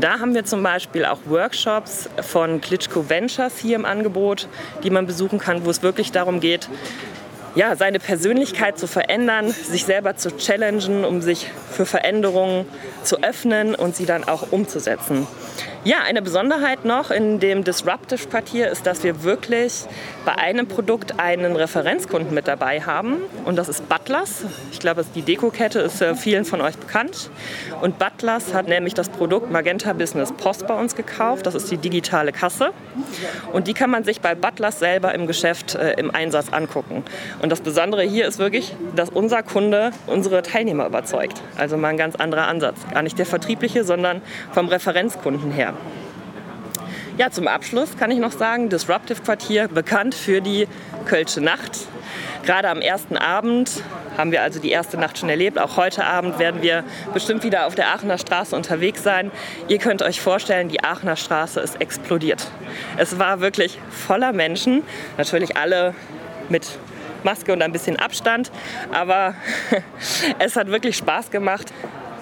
Da 0.00 0.18
haben 0.18 0.34
wir 0.34 0.44
zum 0.44 0.62
Beispiel 0.62 1.04
auch 1.04 1.18
Workshops 1.26 2.08
von 2.20 2.60
Klitschko 2.60 3.08
Ventures 3.08 3.58
hier 3.58 3.76
im 3.76 3.84
Angebot, 3.84 4.48
die 4.82 4.90
man 4.90 5.06
besuchen 5.06 5.38
kann, 5.38 5.64
wo 5.64 5.70
es 5.70 5.82
wirklich 5.82 6.12
darum 6.12 6.40
geht, 6.40 6.68
ja, 7.56 7.74
seine 7.74 7.98
Persönlichkeit 7.98 8.78
zu 8.78 8.86
verändern, 8.86 9.50
sich 9.50 9.86
selber 9.86 10.16
zu 10.16 10.36
challengen, 10.36 11.04
um 11.04 11.22
sich 11.22 11.50
für 11.72 11.86
Veränderungen 11.86 12.66
zu 13.02 13.22
öffnen 13.22 13.74
und 13.74 13.96
sie 13.96 14.06
dann 14.06 14.24
auch 14.24 14.52
umzusetzen. 14.52 15.26
Ja, 15.86 15.98
eine 16.04 16.20
Besonderheit 16.20 16.84
noch 16.84 17.12
in 17.12 17.38
dem 17.38 17.62
Disruptive 17.62 18.26
Quartier 18.26 18.68
ist, 18.68 18.88
dass 18.88 19.04
wir 19.04 19.22
wirklich 19.22 19.84
bei 20.24 20.34
einem 20.34 20.66
Produkt 20.66 21.20
einen 21.20 21.54
Referenzkunden 21.54 22.34
mit 22.34 22.48
dabei 22.48 22.80
haben 22.80 23.18
und 23.44 23.54
das 23.54 23.68
ist 23.68 23.88
Butlers. 23.88 24.46
Ich 24.72 24.80
glaube, 24.80 25.04
die 25.14 25.22
Dekokette 25.22 25.78
ist 25.78 26.02
äh, 26.02 26.16
vielen 26.16 26.44
von 26.44 26.60
euch 26.60 26.76
bekannt 26.76 27.30
und 27.82 28.00
Butlers 28.00 28.52
hat 28.52 28.66
nämlich 28.66 28.94
das 28.94 29.08
Produkt 29.08 29.52
Magenta 29.52 29.92
Business 29.92 30.32
Post 30.32 30.66
bei 30.66 30.74
uns 30.74 30.96
gekauft. 30.96 31.46
Das 31.46 31.54
ist 31.54 31.70
die 31.70 31.76
digitale 31.76 32.32
Kasse 32.32 32.72
und 33.52 33.68
die 33.68 33.72
kann 33.72 33.88
man 33.88 34.02
sich 34.02 34.20
bei 34.20 34.34
Butlers 34.34 34.80
selber 34.80 35.14
im 35.14 35.28
Geschäft 35.28 35.76
äh, 35.76 35.92
im 36.00 36.12
Einsatz 36.12 36.48
angucken. 36.52 37.04
Und 37.42 37.52
das 37.52 37.60
Besondere 37.60 38.02
hier 38.02 38.26
ist 38.26 38.40
wirklich, 38.40 38.74
dass 38.96 39.08
unser 39.08 39.44
Kunde 39.44 39.92
unsere 40.08 40.42
Teilnehmer 40.42 40.84
überzeugt. 40.84 41.40
Also 41.56 41.76
mal 41.76 41.90
ein 41.90 41.96
ganz 41.96 42.16
anderer 42.16 42.48
Ansatz. 42.48 42.74
Gar 42.92 43.02
nicht 43.02 43.20
der 43.20 43.26
vertriebliche, 43.26 43.84
sondern 43.84 44.20
vom 44.50 44.66
Referenzkunden 44.66 45.52
her. 45.52 45.75
Ja, 47.18 47.30
zum 47.30 47.48
Abschluss 47.48 47.96
kann 47.96 48.10
ich 48.10 48.18
noch 48.18 48.32
sagen, 48.32 48.68
Disruptive 48.68 49.22
Quartier 49.22 49.68
bekannt 49.68 50.14
für 50.14 50.42
die 50.42 50.68
Kölsche 51.06 51.40
Nacht. 51.40 51.88
Gerade 52.44 52.68
am 52.68 52.82
ersten 52.82 53.16
Abend 53.16 53.82
haben 54.18 54.32
wir 54.32 54.42
also 54.42 54.60
die 54.60 54.70
erste 54.70 54.98
Nacht 54.98 55.18
schon 55.18 55.28
erlebt. 55.28 55.58
Auch 55.58 55.78
heute 55.78 56.04
Abend 56.04 56.38
werden 56.38 56.60
wir 56.60 56.84
bestimmt 57.14 57.42
wieder 57.42 57.66
auf 57.66 57.74
der 57.74 57.88
Aachener 57.88 58.18
Straße 58.18 58.54
unterwegs 58.54 59.02
sein. 59.02 59.30
Ihr 59.66 59.78
könnt 59.78 60.02
euch 60.02 60.20
vorstellen, 60.20 60.68
die 60.68 60.84
Aachener 60.84 61.16
Straße 61.16 61.58
ist 61.60 61.80
explodiert. 61.80 62.46
Es 62.98 63.18
war 63.18 63.40
wirklich 63.40 63.78
voller 63.90 64.32
Menschen, 64.32 64.82
natürlich 65.16 65.56
alle 65.56 65.94
mit 66.48 66.66
Maske 67.24 67.52
und 67.52 67.62
ein 67.62 67.72
bisschen 67.72 67.96
Abstand, 67.96 68.52
aber 68.92 69.34
es 70.38 70.54
hat 70.54 70.68
wirklich 70.68 70.96
Spaß 70.96 71.30
gemacht 71.30 71.72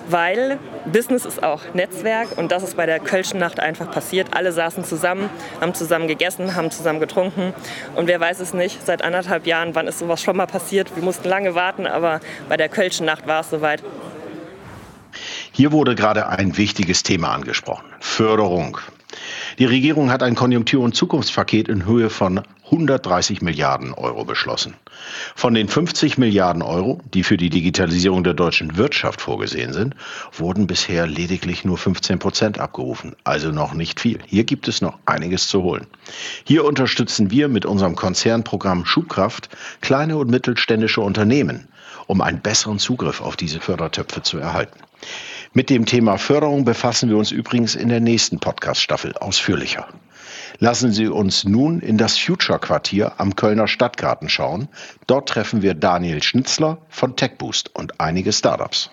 weil 0.08 0.58
Business 0.90 1.24
ist 1.24 1.42
auch 1.42 1.62
Netzwerk 1.74 2.36
und 2.36 2.52
das 2.52 2.62
ist 2.62 2.76
bei 2.76 2.86
der 2.86 3.00
Kölschen 3.00 3.40
Nacht 3.40 3.60
einfach 3.60 3.90
passiert. 3.90 4.28
Alle 4.32 4.52
saßen 4.52 4.84
zusammen, 4.84 5.30
haben 5.60 5.74
zusammen 5.74 6.08
gegessen, 6.08 6.54
haben 6.54 6.70
zusammen 6.70 7.00
getrunken 7.00 7.54
und 7.96 8.06
wer 8.06 8.20
weiß 8.20 8.40
es 8.40 8.54
nicht, 8.54 8.84
seit 8.84 9.02
anderthalb 9.02 9.46
Jahren, 9.46 9.74
wann 9.74 9.86
ist 9.86 9.98
sowas 9.98 10.22
schon 10.22 10.36
mal 10.36 10.46
passiert? 10.46 10.94
Wir 10.94 11.02
mussten 11.02 11.28
lange 11.28 11.54
warten, 11.54 11.86
aber 11.86 12.20
bei 12.48 12.56
der 12.56 12.68
Kölschen 12.68 13.06
Nacht 13.06 13.26
war 13.26 13.40
es 13.40 13.50
soweit. 13.50 13.82
Hier 15.52 15.70
wurde 15.72 15.94
gerade 15.94 16.28
ein 16.28 16.56
wichtiges 16.56 17.02
Thema 17.02 17.32
angesprochen, 17.32 17.86
Förderung. 18.00 18.78
Die 19.58 19.64
Regierung 19.64 20.10
hat 20.10 20.22
ein 20.22 20.34
Konjunktur- 20.34 20.82
und 20.82 20.94
Zukunftspaket 20.96 21.68
in 21.68 21.86
Höhe 21.86 22.10
von 22.10 22.42
130 22.64 23.42
Milliarden 23.42 23.92
Euro 23.92 24.24
beschlossen. 24.24 24.74
Von 25.34 25.54
den 25.54 25.68
50 25.68 26.16
Milliarden 26.16 26.62
Euro, 26.62 27.00
die 27.12 27.22
für 27.22 27.36
die 27.36 27.50
Digitalisierung 27.50 28.24
der 28.24 28.32
deutschen 28.32 28.76
Wirtschaft 28.76 29.20
vorgesehen 29.20 29.72
sind, 29.72 29.94
wurden 30.32 30.66
bisher 30.66 31.06
lediglich 31.06 31.64
nur 31.64 31.76
15 31.76 32.18
Prozent 32.18 32.58
abgerufen, 32.58 33.16
also 33.22 33.50
noch 33.50 33.74
nicht 33.74 34.00
viel. 34.00 34.18
Hier 34.26 34.44
gibt 34.44 34.66
es 34.66 34.80
noch 34.80 34.98
einiges 35.04 35.48
zu 35.48 35.62
holen. 35.62 35.86
Hier 36.44 36.64
unterstützen 36.64 37.30
wir 37.30 37.48
mit 37.48 37.66
unserem 37.66 37.96
Konzernprogramm 37.96 38.86
Schubkraft 38.86 39.50
kleine 39.82 40.16
und 40.16 40.30
mittelständische 40.30 41.02
Unternehmen, 41.02 41.68
um 42.06 42.22
einen 42.22 42.40
besseren 42.40 42.78
Zugriff 42.78 43.20
auf 43.20 43.36
diese 43.36 43.60
Fördertöpfe 43.60 44.22
zu 44.22 44.38
erhalten. 44.38 44.80
Mit 45.52 45.70
dem 45.70 45.84
Thema 45.84 46.16
Förderung 46.16 46.64
befassen 46.64 47.10
wir 47.10 47.16
uns 47.16 47.30
übrigens 47.30 47.74
in 47.74 47.90
der 47.90 48.00
nächsten 48.00 48.40
Podcast-Staffel 48.40 49.12
ausführlicher. 49.18 49.86
Lassen 50.58 50.92
Sie 50.92 51.08
uns 51.08 51.44
nun 51.44 51.80
in 51.80 51.98
das 51.98 52.16
Future 52.16 52.58
Quartier 52.58 53.14
am 53.18 53.34
Kölner 53.34 53.66
Stadtgarten 53.66 54.28
schauen. 54.28 54.68
Dort 55.06 55.28
treffen 55.28 55.62
wir 55.62 55.74
Daniel 55.74 56.22
Schnitzler 56.22 56.78
von 56.88 57.16
TechBoost 57.16 57.74
und 57.74 58.00
einige 58.00 58.32
Startups. 58.32 58.90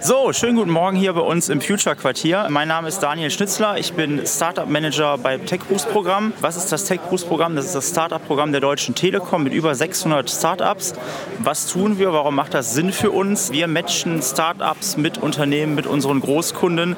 So, 0.00 0.32
schönen 0.32 0.56
guten 0.56 0.70
Morgen 0.70 0.96
hier 0.96 1.14
bei 1.14 1.22
uns 1.22 1.48
im 1.48 1.60
Future 1.60 1.96
Quartier. 1.96 2.46
Mein 2.50 2.68
Name 2.68 2.86
ist 2.86 3.00
Daniel 3.00 3.30
Schnitzler. 3.30 3.78
Ich 3.78 3.94
bin 3.94 4.26
Startup 4.26 4.68
Manager 4.68 5.16
beim 5.16 5.46
TechBoost 5.46 5.88
Programm. 5.90 6.32
Was 6.40 6.56
ist 6.56 6.70
das 6.70 6.84
TechBoost 6.84 7.26
Programm? 7.26 7.56
Das 7.56 7.64
ist 7.64 7.74
das 7.74 7.90
Startup 7.90 8.24
Programm 8.24 8.52
der 8.52 8.60
Deutschen 8.60 8.94
Telekom 8.94 9.42
mit 9.42 9.54
über 9.54 9.74
600 9.74 10.30
Startups. 10.30 10.94
Was 11.38 11.66
tun 11.68 11.98
wir? 11.98 12.12
Warum 12.12 12.34
macht 12.34 12.54
das 12.54 12.74
Sinn 12.74 12.92
für 12.92 13.10
uns? 13.10 13.52
Wir 13.52 13.68
matchen 13.68 14.20
Startups 14.20 14.96
mit 14.96 15.18
Unternehmen, 15.18 15.74
mit 15.74 15.86
unseren 15.86 16.20
Großkunden. 16.20 16.94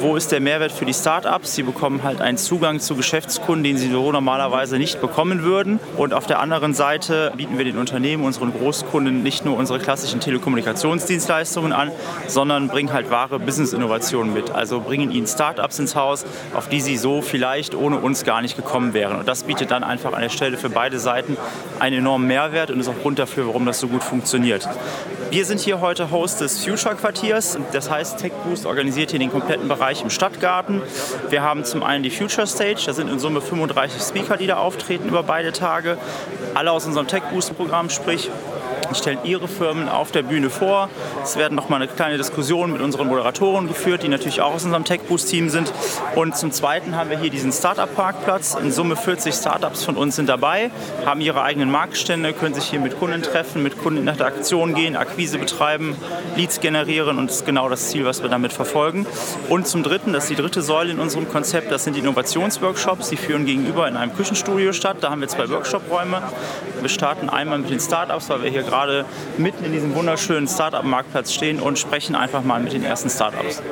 Wo 0.00 0.16
ist 0.16 0.32
der 0.32 0.40
Mehrwert 0.40 0.72
für 0.72 0.84
die 0.84 0.94
Startups? 0.94 1.54
Sie 1.54 1.62
bekommen 1.62 2.02
halt 2.02 2.20
einen 2.20 2.36
Zugang 2.36 2.80
zu 2.80 2.96
Geschäftskunden, 2.96 3.64
den 3.64 3.78
sie 3.78 3.90
so 3.90 4.12
normalerweise 4.12 4.78
nicht 4.78 5.00
bekommen 5.00 5.42
würden. 5.42 5.80
Und 5.96 6.12
auf 6.12 6.26
der 6.26 6.40
anderen 6.40 6.74
Seite 6.74 7.32
bieten 7.36 7.58
wir 7.58 7.64
den 7.64 7.78
Unternehmen, 7.78 8.24
unseren 8.24 8.52
Großkunden 8.52 9.22
nicht 9.22 9.44
nur 9.44 9.56
unsere 9.56 9.78
klassischen 9.78 10.20
Telekommunikationsdienstleistungen 10.20 11.72
an, 11.72 11.90
sondern 12.26 12.68
bringen 12.68 12.92
halt 12.92 13.10
wahre 13.10 13.38
Business-Innovationen 13.38 14.32
mit. 14.32 14.50
Also 14.50 14.80
bringen 14.80 15.10
ihnen 15.10 15.26
Startups 15.26 15.78
ins 15.78 15.94
Haus, 15.94 16.24
auf 16.54 16.68
die 16.68 16.80
sie 16.80 16.96
so 16.96 17.22
vielleicht 17.22 17.74
ohne 17.74 17.98
uns 17.98 18.24
gar 18.24 18.42
nicht 18.42 18.56
gekommen 18.56 18.94
wären. 18.94 19.18
Und 19.18 19.28
das 19.28 19.44
bietet 19.44 19.70
dann 19.70 19.84
einfach 19.84 20.12
an 20.12 20.20
der 20.20 20.28
Stelle 20.28 20.56
für 20.56 20.70
beide 20.70 20.98
Seiten 20.98 21.36
einen 21.78 21.98
enormen 21.98 22.26
Mehrwert 22.26 22.70
und 22.70 22.80
ist 22.80 22.88
auch 22.88 22.98
Grund 23.00 23.18
dafür, 23.18 23.46
warum 23.46 23.64
das 23.66 23.80
so 23.80 23.88
gut 23.88 24.02
funktioniert. 24.02 24.68
Wir 25.30 25.44
sind 25.44 25.60
hier 25.60 25.80
heute 25.80 26.10
Host 26.10 26.40
des 26.40 26.64
Future 26.64 26.94
Quartiers. 26.94 27.58
Das 27.72 27.90
heißt, 27.90 28.18
TechBoost 28.18 28.66
organisiert 28.66 29.10
hier 29.10 29.18
den 29.18 29.30
kompletten 29.30 29.68
Bereich 29.68 30.02
im 30.02 30.10
Stadtgarten. 30.10 30.82
Wir 31.30 31.42
haben 31.42 31.64
zum 31.64 31.82
einen 31.82 32.02
die 32.02 32.10
Future 32.10 32.46
Stage, 32.46 32.82
da 32.86 32.92
sind 32.92 33.08
in 33.08 33.18
Summe 33.18 33.40
35 33.40 34.02
Speaker, 34.02 34.36
die 34.36 34.46
da 34.46 34.56
auftreten 34.56 35.08
über 35.08 35.22
beide 35.22 35.52
Tage. 35.52 35.98
Alle 36.54 36.70
aus 36.70 36.86
unserem 36.86 37.06
TechBoost-Programm, 37.06 37.90
sprich 37.90 38.30
stellen 38.94 39.18
ihre 39.24 39.48
Firmen 39.48 39.88
auf 39.88 40.10
der 40.10 40.22
Bühne 40.22 40.50
vor. 40.50 40.88
Es 41.22 41.36
werden 41.36 41.54
noch 41.54 41.68
mal 41.68 41.76
eine 41.76 41.88
kleine 41.88 42.16
Diskussion 42.16 42.72
mit 42.72 42.80
unseren 42.80 43.08
Moderatoren 43.08 43.68
geführt, 43.68 44.02
die 44.02 44.08
natürlich 44.08 44.40
auch 44.40 44.54
aus 44.54 44.64
unserem 44.64 44.84
TechBoost-Team 44.84 45.48
sind. 45.48 45.72
Und 46.14 46.36
zum 46.36 46.52
Zweiten 46.52 46.96
haben 46.96 47.10
wir 47.10 47.18
hier 47.18 47.30
diesen 47.30 47.52
Startup-Parkplatz. 47.52 48.54
In 48.54 48.72
Summe 48.72 48.96
40 48.96 49.34
Startups 49.34 49.84
von 49.84 49.96
uns 49.96 50.16
sind 50.16 50.28
dabei, 50.28 50.70
haben 51.04 51.20
ihre 51.20 51.42
eigenen 51.42 51.70
Marktstände, 51.70 52.32
können 52.32 52.54
sich 52.54 52.64
hier 52.64 52.80
mit 52.80 52.98
Kunden 52.98 53.22
treffen, 53.22 53.62
mit 53.62 53.78
Kunden 53.78 54.02
in 54.02 54.08
Interaktion 54.08 54.74
gehen, 54.74 54.96
Akquise 54.96 55.38
betreiben, 55.38 55.96
Leads 56.36 56.60
generieren 56.60 57.18
und 57.18 57.28
das 57.28 57.36
ist 57.36 57.46
genau 57.46 57.68
das 57.68 57.88
Ziel, 57.88 58.04
was 58.04 58.22
wir 58.22 58.28
damit 58.28 58.52
verfolgen. 58.52 59.06
Und 59.48 59.66
zum 59.66 59.82
Dritten, 59.82 60.12
das 60.12 60.24
ist 60.24 60.30
die 60.30 60.42
dritte 60.42 60.62
Säule 60.62 60.92
in 60.92 61.00
unserem 61.00 61.28
Konzept, 61.28 61.70
das 61.70 61.84
sind 61.84 61.94
die 61.96 62.00
Innovationsworkshops. 62.00 63.08
Die 63.08 63.16
führen 63.16 63.46
gegenüber 63.46 63.88
in 63.88 63.96
einem 63.96 64.14
Küchenstudio 64.14 64.72
statt. 64.72 64.98
Da 65.00 65.10
haben 65.10 65.20
wir 65.20 65.28
zwei 65.28 65.48
Workshop-Räume. 65.48 66.22
Wir 66.80 66.88
starten 66.88 67.28
einmal 67.28 67.58
mit 67.58 67.70
den 67.70 67.80
Startups, 67.80 68.28
weil 68.28 68.42
wir 68.42 68.50
hier 68.50 68.62
gerade 68.62 68.83
gerade 68.84 69.04
mitten 69.38 69.64
in 69.64 69.72
diesem 69.72 69.94
wunderschönen 69.94 70.46
Startup-Marktplatz 70.46 71.32
stehen 71.32 71.60
und 71.60 71.78
sprechen 71.78 72.14
einfach 72.14 72.42
mal 72.44 72.60
mit 72.60 72.72
den 72.72 72.84
ersten 72.84 73.08
Startups. 73.08 73.62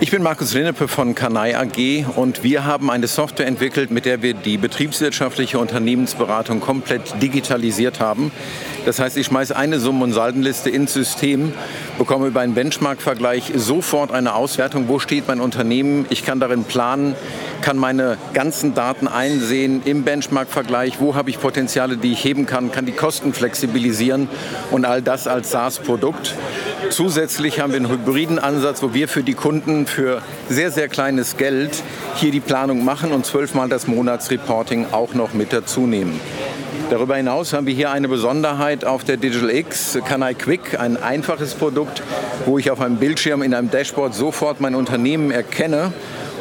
Ich 0.00 0.10
bin 0.10 0.24
Markus 0.24 0.52
Linnepe 0.52 0.88
von 0.88 1.14
Kanai 1.14 1.56
AG 1.56 2.04
und 2.16 2.42
wir 2.42 2.64
haben 2.64 2.90
eine 2.90 3.06
Software 3.06 3.46
entwickelt, 3.46 3.92
mit 3.92 4.04
der 4.04 4.22
wir 4.22 4.34
die 4.34 4.58
betriebswirtschaftliche 4.58 5.60
Unternehmensberatung 5.60 6.58
komplett 6.58 7.22
digitalisiert 7.22 8.00
haben. 8.00 8.32
Das 8.86 8.98
heißt, 8.98 9.16
ich 9.16 9.26
schmeiße 9.26 9.54
eine 9.54 9.78
Summen- 9.78 10.02
und 10.02 10.12
Saldenliste 10.12 10.68
ins 10.68 10.92
System, 10.92 11.52
bekomme 11.96 12.26
über 12.26 12.40
einen 12.40 12.54
Benchmark-Vergleich 12.54 13.52
sofort 13.54 14.10
eine 14.10 14.34
Auswertung, 14.34 14.88
wo 14.88 14.98
steht 14.98 15.28
mein 15.28 15.40
Unternehmen. 15.40 16.06
Ich 16.10 16.24
kann 16.24 16.40
darin 16.40 16.64
planen, 16.64 17.14
kann 17.62 17.78
meine 17.78 18.18
ganzen 18.34 18.74
Daten 18.74 19.06
einsehen 19.06 19.80
im 19.84 20.02
Benchmark-Vergleich, 20.02 21.00
wo 21.00 21.14
habe 21.14 21.30
ich 21.30 21.40
Potenziale, 21.40 21.96
die 21.98 22.12
ich 22.12 22.24
heben 22.24 22.46
kann, 22.46 22.72
kann 22.72 22.84
die 22.84 22.92
Kosten 22.92 23.32
flexibilisieren 23.32 24.28
und 24.72 24.84
all 24.84 25.02
das 25.02 25.28
als 25.28 25.52
SaaS-Produkt. 25.52 26.34
Zusätzlich 26.90 27.60
haben 27.60 27.72
wir 27.72 27.78
einen 27.78 27.90
hybriden 27.90 28.38
Ansatz, 28.38 28.82
wo 28.82 28.94
wir 28.94 29.08
für 29.08 29.22
die 29.22 29.34
Kunden 29.34 29.86
für 29.86 30.22
sehr, 30.48 30.70
sehr 30.70 30.88
kleines 30.88 31.36
Geld 31.36 31.82
hier 32.16 32.30
die 32.30 32.40
Planung 32.40 32.84
machen 32.84 33.12
und 33.12 33.26
zwölfmal 33.26 33.68
das 33.68 33.86
Monatsreporting 33.86 34.86
auch 34.92 35.14
noch 35.14 35.34
mit 35.34 35.52
dazu 35.52 35.86
nehmen. 35.86 36.20
Darüber 36.90 37.16
hinaus 37.16 37.52
haben 37.52 37.66
wir 37.66 37.74
hier 37.74 37.90
eine 37.90 38.08
Besonderheit 38.08 38.84
auf 38.84 39.04
der 39.04 39.16
Digital 39.16 39.50
X, 39.50 39.98
Kanai 40.04 40.34
Quick, 40.34 40.78
ein 40.78 40.96
einfaches 40.96 41.54
Produkt, 41.54 42.02
wo 42.44 42.58
ich 42.58 42.70
auf 42.70 42.80
einem 42.80 42.96
Bildschirm 42.96 43.42
in 43.42 43.54
einem 43.54 43.70
Dashboard 43.70 44.14
sofort 44.14 44.60
mein 44.60 44.74
Unternehmen 44.74 45.30
erkenne. 45.30 45.92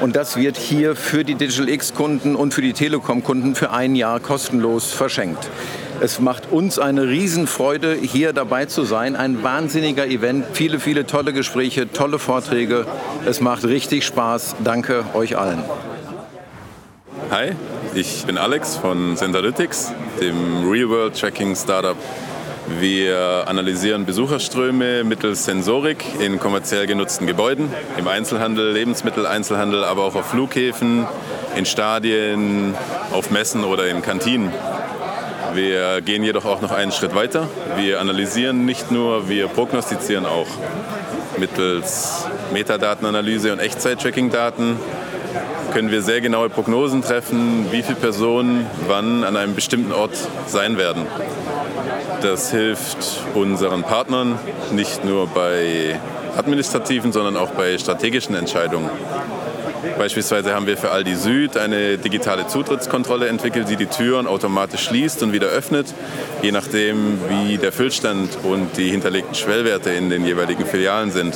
Und 0.01 0.15
das 0.15 0.35
wird 0.35 0.57
hier 0.57 0.95
für 0.95 1.23
die 1.23 1.35
Digital 1.35 1.69
X-Kunden 1.69 2.35
und 2.35 2.53
für 2.53 2.61
die 2.61 2.73
Telekom-Kunden 2.73 3.55
für 3.55 3.71
ein 3.71 3.95
Jahr 3.95 4.19
kostenlos 4.19 4.91
verschenkt. 4.91 5.49
Es 6.03 6.19
macht 6.19 6.51
uns 6.51 6.79
eine 6.79 7.07
Riesenfreude, 7.07 7.95
hier 7.95 8.33
dabei 8.33 8.65
zu 8.65 8.83
sein. 8.83 9.15
Ein 9.15 9.41
wahnsinniger 9.41 10.05
Event, 10.05 10.43
viele, 10.51 10.81
viele 10.81 11.05
tolle 11.05 11.31
Gespräche, 11.31 11.89
tolle 11.93 12.19
Vorträge. 12.19 12.85
Es 13.25 13.39
macht 13.39 13.63
richtig 13.63 14.05
Spaß. 14.05 14.57
Danke 14.65 15.05
euch 15.13 15.37
allen. 15.37 15.63
Hi, 17.31 17.53
ich 17.95 18.25
bin 18.25 18.37
Alex 18.37 18.75
von 18.75 19.15
Sentalytics, 19.15 19.93
dem 20.19 20.69
Real-World-Tracking-Startup. 20.69 21.95
Wir 22.81 23.45
analysieren 23.47 24.05
Besucherströme 24.05 25.05
mittels 25.05 25.45
Sensorik 25.45 26.03
in 26.19 26.37
kommerziell 26.37 26.85
genutzten 26.85 27.27
Gebäuden, 27.27 27.71
im 27.97 28.09
Einzelhandel, 28.09 28.73
Lebensmitteleinzelhandel, 28.73 29.85
aber 29.85 30.03
auch 30.03 30.15
auf 30.15 30.25
Flughäfen, 30.25 31.07
in 31.55 31.65
Stadien, 31.65 32.75
auf 33.13 33.31
Messen 33.31 33.63
oder 33.63 33.87
in 33.87 34.01
Kantinen. 34.01 34.51
Wir 35.53 36.01
gehen 36.01 36.23
jedoch 36.23 36.45
auch 36.45 36.61
noch 36.61 36.71
einen 36.71 36.91
Schritt 36.91 37.13
weiter. 37.13 37.47
Wir 37.77 37.99
analysieren 37.99 38.65
nicht 38.65 38.91
nur, 38.91 39.29
wir 39.29 39.47
prognostizieren 39.47 40.25
auch 40.25 40.47
mittels 41.37 42.25
Metadatenanalyse 42.51 43.51
und 43.51 43.59
Echtzeit-Tracking-Daten 43.59 44.77
können 45.73 45.91
wir 45.91 46.01
sehr 46.01 46.21
genaue 46.21 46.49
Prognosen 46.49 47.01
treffen, 47.01 47.71
wie 47.71 47.81
viele 47.81 47.97
Personen 47.97 48.67
wann 48.87 49.23
an 49.23 49.35
einem 49.35 49.55
bestimmten 49.55 49.91
Ort 49.91 50.15
sein 50.47 50.77
werden. 50.77 51.07
Das 52.21 52.51
hilft 52.51 53.21
unseren 53.33 53.83
Partnern 53.83 54.37
nicht 54.71 55.03
nur 55.03 55.27
bei 55.27 55.99
administrativen, 56.37 57.11
sondern 57.11 57.37
auch 57.37 57.49
bei 57.51 57.77
strategischen 57.77 58.35
Entscheidungen. 58.35 58.89
Beispielsweise 59.97 60.53
haben 60.53 60.67
wir 60.67 60.77
für 60.77 60.91
Aldi 60.91 61.15
Süd 61.15 61.57
eine 61.57 61.97
digitale 61.97 62.47
Zutrittskontrolle 62.47 63.27
entwickelt, 63.27 63.69
die 63.69 63.75
die 63.75 63.85
Türen 63.85 64.27
automatisch 64.27 64.85
schließt 64.85 65.23
und 65.23 65.33
wieder 65.33 65.47
öffnet, 65.47 65.93
je 66.41 66.51
nachdem, 66.51 67.19
wie 67.29 67.57
der 67.57 67.71
Füllstand 67.71 68.29
und 68.43 68.77
die 68.77 68.89
hinterlegten 68.89 69.35
Schwellwerte 69.35 69.91
in 69.91 70.09
den 70.09 70.25
jeweiligen 70.25 70.65
Filialen 70.65 71.11
sind. 71.11 71.35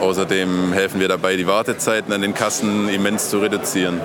Außerdem 0.00 0.72
helfen 0.72 1.00
wir 1.00 1.08
dabei, 1.08 1.36
die 1.36 1.46
Wartezeiten 1.46 2.12
an 2.12 2.22
den 2.22 2.34
Kassen 2.34 2.88
immens 2.88 3.30
zu 3.30 3.38
reduzieren. 3.38 4.00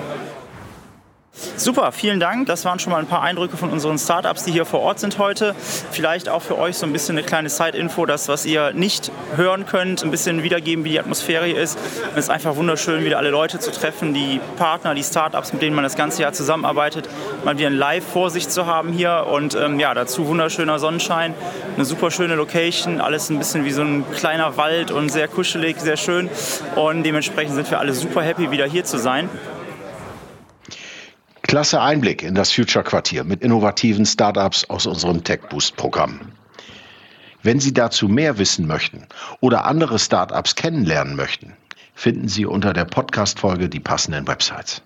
Super, 1.56 1.92
vielen 1.92 2.20
Dank. 2.20 2.46
Das 2.46 2.64
waren 2.64 2.78
schon 2.78 2.92
mal 2.92 2.98
ein 2.98 3.06
paar 3.06 3.22
Eindrücke 3.22 3.56
von 3.56 3.70
unseren 3.70 3.98
Startups, 3.98 4.44
die 4.44 4.52
hier 4.52 4.64
vor 4.64 4.80
Ort 4.80 5.00
sind 5.00 5.18
heute. 5.18 5.54
Vielleicht 5.90 6.28
auch 6.28 6.42
für 6.42 6.58
euch 6.58 6.76
so 6.76 6.86
ein 6.86 6.92
bisschen 6.92 7.16
eine 7.16 7.26
kleine 7.26 7.48
Side-Info, 7.48 8.06
das, 8.06 8.28
was 8.28 8.44
ihr 8.46 8.72
nicht 8.72 9.10
hören 9.36 9.66
könnt, 9.66 10.02
ein 10.02 10.10
bisschen 10.10 10.42
wiedergeben, 10.42 10.84
wie 10.84 10.90
die 10.90 11.00
Atmosphäre 11.00 11.50
ist. 11.50 11.78
Es 12.12 12.24
ist 12.24 12.30
einfach 12.30 12.56
wunderschön, 12.56 13.04
wieder 13.04 13.18
alle 13.18 13.30
Leute 13.30 13.58
zu 13.58 13.70
treffen, 13.72 14.14
die 14.14 14.40
Partner, 14.56 14.94
die 14.94 15.02
Startups, 15.02 15.52
mit 15.52 15.62
denen 15.62 15.74
man 15.74 15.84
das 15.84 15.96
ganze 15.96 16.22
Jahr 16.22 16.32
zusammenarbeitet, 16.32 17.08
mal 17.44 17.56
wieder 17.58 17.68
ein 17.68 17.76
Live 17.76 18.04
vor 18.04 18.30
sich 18.30 18.48
zu 18.48 18.66
haben 18.66 18.92
hier. 18.92 19.26
Und 19.30 19.54
ähm, 19.54 19.80
ja, 19.80 19.94
dazu 19.94 20.26
wunderschöner 20.26 20.78
Sonnenschein, 20.78 21.34
eine 21.76 21.84
super 21.84 22.10
schöne 22.10 22.34
Location, 22.34 23.00
alles 23.00 23.30
ein 23.30 23.38
bisschen 23.38 23.64
wie 23.64 23.72
so 23.72 23.82
ein 23.82 24.04
kleiner 24.14 24.56
Wald 24.56 24.90
und 24.90 25.10
sehr 25.10 25.28
kuschelig, 25.28 25.80
sehr 25.80 25.96
schön. 25.96 26.28
Und 26.76 27.02
dementsprechend 27.02 27.54
sind 27.54 27.70
wir 27.70 27.78
alle 27.78 27.92
super 27.92 28.22
happy, 28.22 28.50
wieder 28.50 28.66
hier 28.66 28.84
zu 28.84 28.98
sein. 28.98 29.28
Klasse 31.50 31.80
Einblick 31.80 32.22
in 32.22 32.36
das 32.36 32.52
Future 32.52 32.84
Quartier 32.84 33.24
mit 33.24 33.42
innovativen 33.42 34.06
Startups 34.06 34.70
aus 34.70 34.86
unserem 34.86 35.24
Tech 35.24 35.40
Boost 35.50 35.74
Programm. 35.74 36.20
Wenn 37.42 37.58
Sie 37.58 37.74
dazu 37.74 38.06
mehr 38.06 38.38
wissen 38.38 38.68
möchten 38.68 39.08
oder 39.40 39.64
andere 39.64 39.98
Startups 39.98 40.54
kennenlernen 40.54 41.16
möchten, 41.16 41.56
finden 41.92 42.28
Sie 42.28 42.46
unter 42.46 42.72
der 42.72 42.84
Podcast-Folge 42.84 43.68
die 43.68 43.80
passenden 43.80 44.28
Websites. 44.28 44.80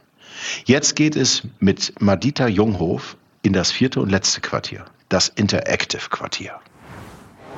Jetzt 0.64 0.96
geht 0.96 1.16
es 1.16 1.42
mit 1.60 2.00
Madita 2.00 2.48
Junghof 2.48 3.18
in 3.42 3.52
das 3.52 3.70
vierte 3.70 4.00
und 4.00 4.08
letzte 4.08 4.40
Quartier, 4.40 4.86
das 5.10 5.28
Interactive 5.28 6.08
Quartier. 6.08 6.58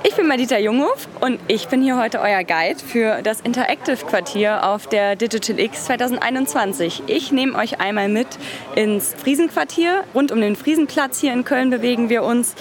Ich 0.08 0.14
bin 0.14 0.28
Madita 0.28 0.56
Junghof 0.56 1.08
und 1.20 1.40
ich 1.48 1.66
bin 1.66 1.82
hier 1.82 1.98
heute 1.98 2.20
euer 2.20 2.44
Guide 2.44 2.78
für 2.78 3.22
das 3.22 3.40
Interactive 3.40 3.96
Quartier 3.96 4.64
auf 4.64 4.86
der 4.86 5.16
Digital 5.16 5.58
X 5.58 5.86
2021. 5.86 7.02
Ich 7.08 7.32
nehme 7.32 7.58
euch 7.58 7.80
einmal 7.80 8.08
mit 8.08 8.28
ins 8.76 9.14
Friesenquartier. 9.14 10.04
Rund 10.14 10.30
um 10.30 10.40
den 10.40 10.54
Friesenplatz 10.54 11.18
hier 11.20 11.32
in 11.32 11.44
Köln 11.44 11.70
bewegen 11.70 12.08
wir 12.08 12.22
uns. 12.22 12.54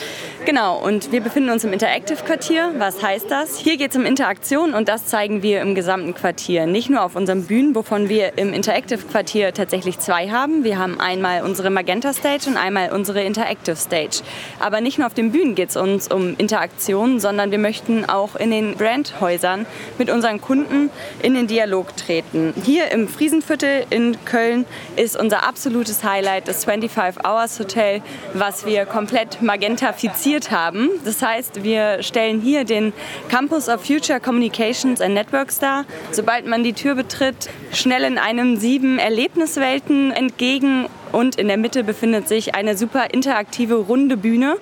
Genau, 0.47 0.79
und 0.79 1.11
wir 1.11 1.21
befinden 1.21 1.51
uns 1.51 1.63
im 1.63 1.71
Interactive 1.71 2.23
Quartier. 2.23 2.71
Was 2.79 3.03
heißt 3.03 3.29
das? 3.29 3.59
Hier 3.59 3.77
geht 3.77 3.91
es 3.91 3.97
um 3.97 4.07
Interaktion 4.07 4.73
und 4.73 4.89
das 4.89 5.05
zeigen 5.05 5.43
wir 5.43 5.61
im 5.61 5.75
gesamten 5.75 6.15
Quartier. 6.15 6.65
Nicht 6.65 6.89
nur 6.89 7.03
auf 7.03 7.15
unseren 7.15 7.43
Bühnen, 7.43 7.75
wovon 7.75 8.09
wir 8.09 8.39
im 8.39 8.53
Interactive 8.53 9.05
Quartier 9.05 9.53
tatsächlich 9.53 9.99
zwei 9.99 10.29
haben. 10.29 10.63
Wir 10.63 10.79
haben 10.79 10.99
einmal 10.99 11.43
unsere 11.43 11.69
Magenta 11.69 12.11
Stage 12.11 12.47
und 12.47 12.57
einmal 12.57 12.91
unsere 12.91 13.21
Interactive 13.21 13.75
Stage. 13.75 14.23
Aber 14.59 14.81
nicht 14.81 14.97
nur 14.97 15.05
auf 15.05 15.13
den 15.13 15.31
Bühnen 15.31 15.53
geht 15.53 15.69
es 15.69 15.77
uns 15.77 16.07
um 16.07 16.35
Interaktion, 16.39 17.19
sondern 17.19 17.34
wir 17.37 17.57
möchten 17.57 18.05
auch 18.05 18.35
in 18.35 18.51
den 18.51 18.75
Brandhäusern 18.75 19.65
mit 19.97 20.09
unseren 20.09 20.41
Kunden 20.41 20.89
in 21.21 21.33
den 21.33 21.47
Dialog 21.47 21.95
treten. 21.97 22.53
Hier 22.63 22.91
im 22.91 23.07
Friesenviertel 23.07 23.85
in 23.89 24.17
Köln 24.25 24.65
ist 24.95 25.17
unser 25.17 25.47
absolutes 25.47 26.03
Highlight 26.03 26.47
das 26.47 26.65
25 26.65 27.25
Hours 27.25 27.59
Hotel, 27.59 28.01
was 28.33 28.65
wir 28.65 28.85
komplett 28.85 29.41
magentafiziert 29.41 30.51
haben. 30.51 30.89
Das 31.03 31.21
heißt, 31.21 31.63
wir 31.63 32.03
stellen 32.03 32.41
hier 32.41 32.63
den 32.63 32.93
Campus 33.29 33.69
of 33.69 33.85
Future 33.85 34.19
Communications 34.19 35.01
and 35.01 35.13
Networks 35.13 35.59
dar. 35.59 35.85
Sobald 36.11 36.45
man 36.45 36.63
die 36.63 36.73
Tür 36.73 36.95
betritt, 36.95 37.49
schnell 37.71 38.03
in 38.03 38.17
einem 38.17 38.57
sieben 38.57 38.99
Erlebniswelten 38.99 40.11
entgegen 40.11 40.87
und 41.15 41.37
in 41.37 41.47
der 41.47 41.55
Mitte 41.55 41.85
befindet 41.85 42.27
sich 42.27 42.55
eine 42.55 42.75
super 42.75 43.13
interaktive 43.13 43.75
runde 43.75 44.17
Bühne. 44.17 44.57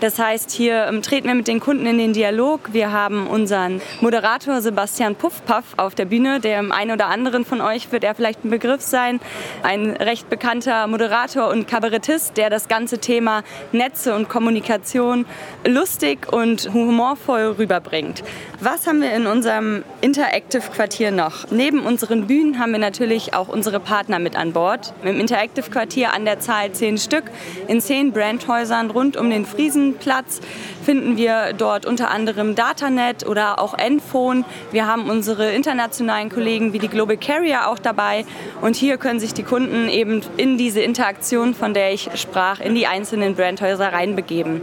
Das 0.00 0.18
heißt, 0.18 0.50
hier 0.50 0.84
ähm, 0.86 1.00
treten 1.00 1.28
wir 1.28 1.34
mit 1.34 1.48
den 1.48 1.60
Kunden 1.60 1.86
in 1.86 1.96
den 1.96 2.12
Dialog. 2.12 2.74
Wir 2.74 2.92
haben 2.92 3.26
unseren 3.26 3.80
Moderator 4.02 4.60
Sebastian 4.60 5.14
Puffpaff 5.14 5.64
auf 5.78 5.94
der 5.94 6.04
Bühne. 6.04 6.40
Dem 6.40 6.72
einen 6.72 6.90
oder 6.90 7.06
anderen 7.06 7.46
von 7.46 7.62
euch 7.62 7.90
wird 7.90 8.04
er 8.04 8.14
vielleicht 8.14 8.44
ein 8.44 8.50
Begriff 8.50 8.82
sein. 8.82 9.18
Ein 9.62 9.92
recht 9.92 10.28
bekannter 10.28 10.86
Moderator 10.88 11.48
und 11.48 11.66
Kabarettist, 11.66 12.36
der 12.36 12.50
das 12.50 12.68
ganze 12.68 12.98
Thema 12.98 13.42
Netze 13.72 14.14
und 14.14 14.28
Kommunikation 14.28 15.24
lustig 15.66 16.30
und 16.30 16.70
humorvoll 16.74 17.54
rüberbringt. 17.58 18.22
Was 18.60 18.86
haben 18.86 19.00
wir 19.00 19.14
in 19.14 19.26
unserem 19.26 19.84
Interactive 20.02 20.70
Quartier 20.70 21.12
noch? 21.12 21.50
Neben 21.50 21.80
unseren 21.80 22.26
Bühnen 22.26 22.58
haben 22.58 22.72
wir 22.72 22.78
natürlich 22.78 23.32
auch 23.32 23.48
unsere 23.48 23.80
Partner 23.80 24.18
mit 24.18 24.36
an 24.36 24.52
Bord. 24.52 24.92
Im 25.02 25.18
Interactive 25.18 25.70
Quartier 25.70 25.93
hier 25.94 26.12
an 26.12 26.24
der 26.24 26.40
Zahl 26.40 26.72
zehn 26.72 26.98
Stück 26.98 27.24
in 27.68 27.80
zehn 27.80 28.12
Brandhäusern 28.12 28.90
rund 28.90 29.16
um 29.16 29.30
den 29.30 29.46
Friesenplatz 29.46 30.40
finden 30.84 31.16
wir 31.16 31.54
dort 31.56 31.86
unter 31.86 32.10
anderem 32.10 32.54
Datanet 32.54 33.26
oder 33.26 33.58
auch 33.58 33.74
Enphone. 33.76 34.44
Wir 34.70 34.86
haben 34.86 35.08
unsere 35.08 35.52
internationalen 35.52 36.28
Kollegen 36.28 36.72
wie 36.72 36.78
die 36.78 36.88
Global 36.88 37.16
Carrier 37.16 37.68
auch 37.68 37.78
dabei. 37.78 38.24
Und 38.60 38.76
hier 38.76 38.98
können 38.98 39.18
sich 39.18 39.34
die 39.34 39.42
Kunden 39.42 39.88
eben 39.88 40.20
in 40.36 40.58
diese 40.58 40.82
Interaktion, 40.82 41.54
von 41.54 41.74
der 41.74 41.92
ich 41.92 42.10
sprach, 42.16 42.60
in 42.60 42.74
die 42.74 42.86
einzelnen 42.86 43.34
Brandhäuser 43.34 43.92
reinbegeben. 43.92 44.60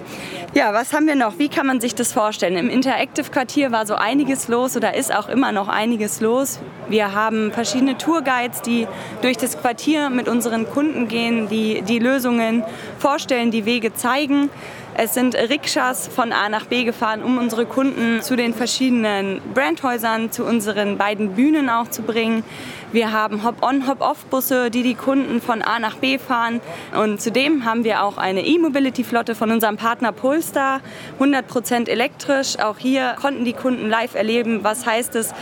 Ja, 0.54 0.74
was 0.74 0.94
haben 0.94 1.08
wir 1.08 1.16
noch? 1.16 1.40
Wie 1.40 1.50
kann 1.50 1.66
man 1.66 1.82
sich 1.82 1.96
das 1.96 2.14
vorstellen? 2.14 2.58
Im 2.58 2.70
Interactive 2.70 3.32
Quartier 3.32 3.72
war 3.72 3.86
so 3.86 3.96
einiges 3.96 4.48
los 4.48 4.76
oder 4.78 4.94
ist 4.94 5.16
auch 5.16 5.30
immer 5.30 5.52
noch 5.52 5.70
einiges 5.70 6.20
los. 6.20 6.60
Wir 6.90 7.16
haben 7.16 7.52
verschiedene 7.52 7.98
Tourguides, 7.98 8.62
die 8.62 8.86
durch 9.22 9.38
das 9.38 9.60
Quartier 9.60 10.10
mit 10.10 10.28
unseren 10.28 10.70
Kunden 10.70 11.08
gehen, 11.12 11.48
die 11.48 11.84
die 11.84 12.00
Lösungen 12.00 12.64
vorstellen, 12.98 13.52
die 13.52 13.66
Wege 13.66 13.94
zeigen. 13.94 14.50
Es 14.94 15.14
sind 15.14 15.36
Rikschas 15.36 16.10
von 16.10 16.34
A 16.34 16.50
nach 16.50 16.66
B 16.66 16.84
gefahren, 16.84 17.24
um 17.24 17.38
unsere 17.38 17.66
Kunden 17.66 18.22
zu 18.22 18.36
den 18.36 18.54
verschiedenen 18.54 19.42
Brandhäusern, 19.54 20.32
zu 20.32 20.44
unseren 20.44 20.98
beiden 20.98 21.34
Bühnen 21.34 21.70
auch 21.70 21.88
zu 21.90 22.02
bringen. 22.02 22.44
Wir 22.92 23.14
haben 23.14 23.46
Hop-on, 23.46 23.88
Hop-off-Busse, 23.88 24.70
die 24.70 24.84
die 24.84 24.96
Kunden 24.96 25.40
von 25.40 25.62
A 25.62 25.80
nach 25.80 25.96
B 25.96 26.18
fahren. 26.18 26.60
Und 26.94 27.22
zudem 27.22 27.64
haben 27.64 27.86
wir 27.86 28.04
auch 28.04 28.18
eine 28.18 28.46
E-Mobility-Flotte 28.46 29.34
von 29.34 29.50
unserem 29.52 29.78
Partner 29.78 30.12
Polestar, 30.12 30.82
100% 31.22 31.88
elektrisch. 31.88 32.60
Auch 32.60 32.78
hier 32.78 33.16
konnten 33.22 33.46
die 33.46 33.54
Kunden 33.54 33.90
live 33.90 34.16
erleben, 34.16 34.64
was 34.64 34.86
heißt 34.86 35.16
es, 35.16 35.34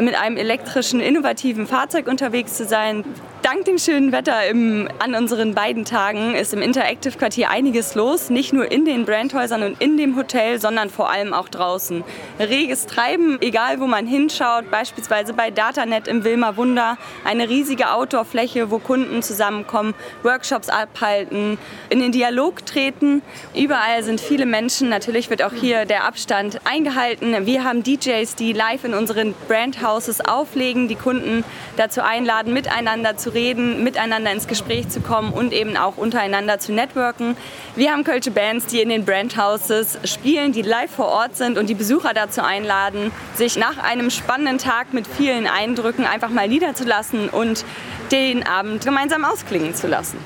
mit 0.00 0.14
einem 0.14 0.36
elektrischen, 0.36 1.00
innovativen 1.00 1.66
Fahrzeug 1.66 2.06
unterwegs 2.06 2.54
zu 2.54 2.66
sein. 2.66 3.04
Dank 3.42 3.64
dem 3.64 3.76
schönen 3.76 4.12
Wetter 4.12 4.46
im, 4.46 4.88
an 5.00 5.16
unseren 5.16 5.52
beiden 5.52 5.84
Tagen 5.84 6.36
ist 6.36 6.54
im 6.54 6.62
Interactive 6.62 7.18
Quartier 7.18 7.50
einiges 7.50 7.96
los. 7.96 8.30
Nicht 8.30 8.52
nur 8.52 8.70
in 8.70 8.84
den 8.84 9.04
Brandhäusern 9.04 9.64
und 9.64 9.80
in 9.82 9.96
dem 9.96 10.14
Hotel, 10.14 10.60
sondern 10.60 10.90
vor 10.90 11.10
allem 11.10 11.34
auch 11.34 11.48
draußen. 11.48 12.04
Reges 12.38 12.86
Treiben, 12.86 13.42
egal 13.42 13.80
wo 13.80 13.88
man 13.88 14.06
hinschaut, 14.06 14.70
beispielsweise 14.70 15.32
bei 15.32 15.50
Datanet 15.50 16.06
im 16.06 16.22
Wilmer 16.22 16.56
Wunder, 16.56 16.98
eine 17.24 17.48
riesige 17.48 17.90
Outdoor-Fläche, 17.90 18.70
wo 18.70 18.78
Kunden 18.78 19.24
zusammenkommen, 19.24 19.94
Workshops 20.22 20.68
abhalten, 20.68 21.58
in 21.90 21.98
den 21.98 22.12
Dialog 22.12 22.64
treten. 22.64 23.22
Überall 23.56 24.04
sind 24.04 24.20
viele 24.20 24.46
Menschen. 24.46 24.88
Natürlich 24.88 25.30
wird 25.30 25.42
auch 25.42 25.52
hier 25.52 25.84
der 25.84 26.04
Abstand 26.04 26.60
eingehalten. 26.62 27.44
Wir 27.44 27.64
haben 27.64 27.82
DJs, 27.82 28.36
die 28.36 28.52
live 28.52 28.84
in 28.84 28.94
unseren 28.94 29.34
Brandhouses 29.48 30.20
auflegen, 30.20 30.86
die 30.86 30.94
Kunden 30.94 31.42
dazu 31.76 32.02
einladen, 32.02 32.52
miteinander 32.52 33.16
zu 33.16 33.31
reden, 33.34 33.82
miteinander 33.84 34.32
ins 34.32 34.46
Gespräch 34.46 34.88
zu 34.88 35.00
kommen 35.00 35.32
und 35.32 35.52
eben 35.52 35.76
auch 35.76 35.96
untereinander 35.96 36.58
zu 36.58 36.72
networken. 36.72 37.36
Wir 37.76 37.92
haben 37.92 38.04
kölsche 38.04 38.30
Bands, 38.30 38.66
die 38.66 38.80
in 38.80 38.88
den 38.88 39.04
Brandhouses 39.04 39.98
spielen, 40.04 40.52
die 40.52 40.62
live 40.62 40.90
vor 40.90 41.06
Ort 41.06 41.36
sind 41.36 41.58
und 41.58 41.68
die 41.68 41.74
Besucher 41.74 42.14
dazu 42.14 42.42
einladen, 42.42 43.10
sich 43.34 43.56
nach 43.56 43.78
einem 43.78 44.10
spannenden 44.10 44.58
Tag 44.58 44.92
mit 44.92 45.06
vielen 45.06 45.46
Eindrücken 45.46 46.04
einfach 46.04 46.30
mal 46.30 46.48
niederzulassen 46.48 47.28
und 47.28 47.64
den 48.10 48.46
Abend 48.46 48.84
gemeinsam 48.84 49.24
ausklingen 49.24 49.74
zu 49.74 49.86
lassen. 49.86 50.18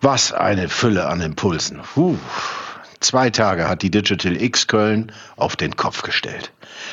Was 0.00 0.32
eine 0.32 0.68
Fülle 0.68 1.06
an 1.06 1.20
Impulsen. 1.20 1.80
Puh. 1.94 2.16
Zwei 3.02 3.30
Tage 3.30 3.68
hat 3.68 3.82
die 3.82 3.90
Digital 3.90 4.40
X 4.40 4.68
Köln 4.68 5.10
auf 5.34 5.56
den 5.56 5.74
Kopf 5.74 6.02
gestellt. 6.02 6.52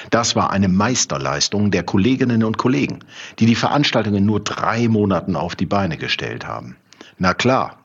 Das 0.10 0.36
war 0.36 0.50
eine 0.50 0.68
Meisterleistung 0.68 1.70
der 1.70 1.84
Kolleginnen 1.84 2.44
und 2.44 2.58
Kollegen, 2.58 3.04
die 3.38 3.46
die 3.46 3.56
Veranstaltung 3.56 4.16
in 4.16 4.26
nur 4.26 4.40
drei 4.40 4.88
Monaten 4.88 5.36
auf 5.36 5.56
die 5.56 5.68
Beine 5.68 5.98
gestellt 5.98 6.48
haben. 6.48 6.78
Na 7.20 7.36
klar, 7.36 7.78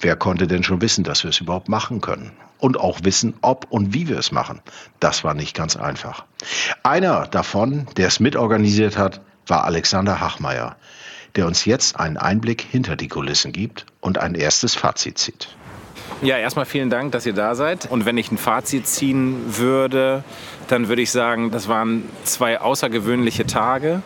wer 0.00 0.16
konnte 0.16 0.46
denn 0.46 0.64
schon 0.64 0.82
wissen, 0.82 1.02
dass 1.02 1.22
wir 1.24 1.30
es 1.30 1.40
überhaupt 1.40 1.70
machen 1.70 2.02
können? 2.02 2.32
Und 2.58 2.78
auch 2.78 3.00
wissen, 3.04 3.34
ob 3.40 3.66
und 3.70 3.94
wie 3.94 4.06
wir 4.06 4.18
es 4.18 4.32
machen. 4.32 4.60
Das 5.00 5.24
war 5.24 5.32
nicht 5.32 5.56
ganz 5.56 5.74
einfach. 5.74 6.26
Einer 6.82 7.26
davon, 7.26 7.86
der 7.96 8.08
es 8.08 8.20
mitorganisiert 8.20 8.98
hat, 8.98 9.22
war 9.46 9.64
Alexander 9.64 10.20
Hachmeier, 10.20 10.76
der 11.36 11.46
uns 11.46 11.64
jetzt 11.64 11.98
einen 11.98 12.18
Einblick 12.18 12.60
hinter 12.60 12.96
die 12.96 13.08
Kulissen 13.08 13.50
gibt 13.50 13.86
und 14.00 14.18
ein 14.18 14.34
erstes 14.34 14.74
Fazit 14.74 15.16
zieht. 15.16 15.56
Ja, 16.20 16.36
erstmal 16.36 16.66
vielen 16.66 16.90
Dank, 16.90 17.12
dass 17.12 17.26
ihr 17.26 17.32
da 17.32 17.54
seid. 17.54 17.90
Und 17.90 18.04
wenn 18.04 18.16
ich 18.16 18.30
ein 18.30 18.38
Fazit 18.38 18.86
ziehen 18.86 19.36
würde, 19.46 20.22
dann 20.68 20.88
würde 20.88 21.02
ich 21.02 21.10
sagen, 21.10 21.50
das 21.50 21.68
waren 21.68 22.04
zwei 22.24 22.60
außergewöhnliche 22.60 23.46
Tage, 23.46 24.02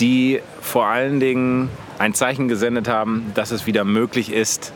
die 0.00 0.40
vor 0.60 0.86
allen 0.86 1.20
Dingen 1.20 1.68
ein 1.98 2.14
Zeichen 2.14 2.48
gesendet 2.48 2.88
haben, 2.88 3.32
dass 3.34 3.50
es 3.50 3.66
wieder 3.66 3.84
möglich 3.84 4.32
ist, 4.32 4.72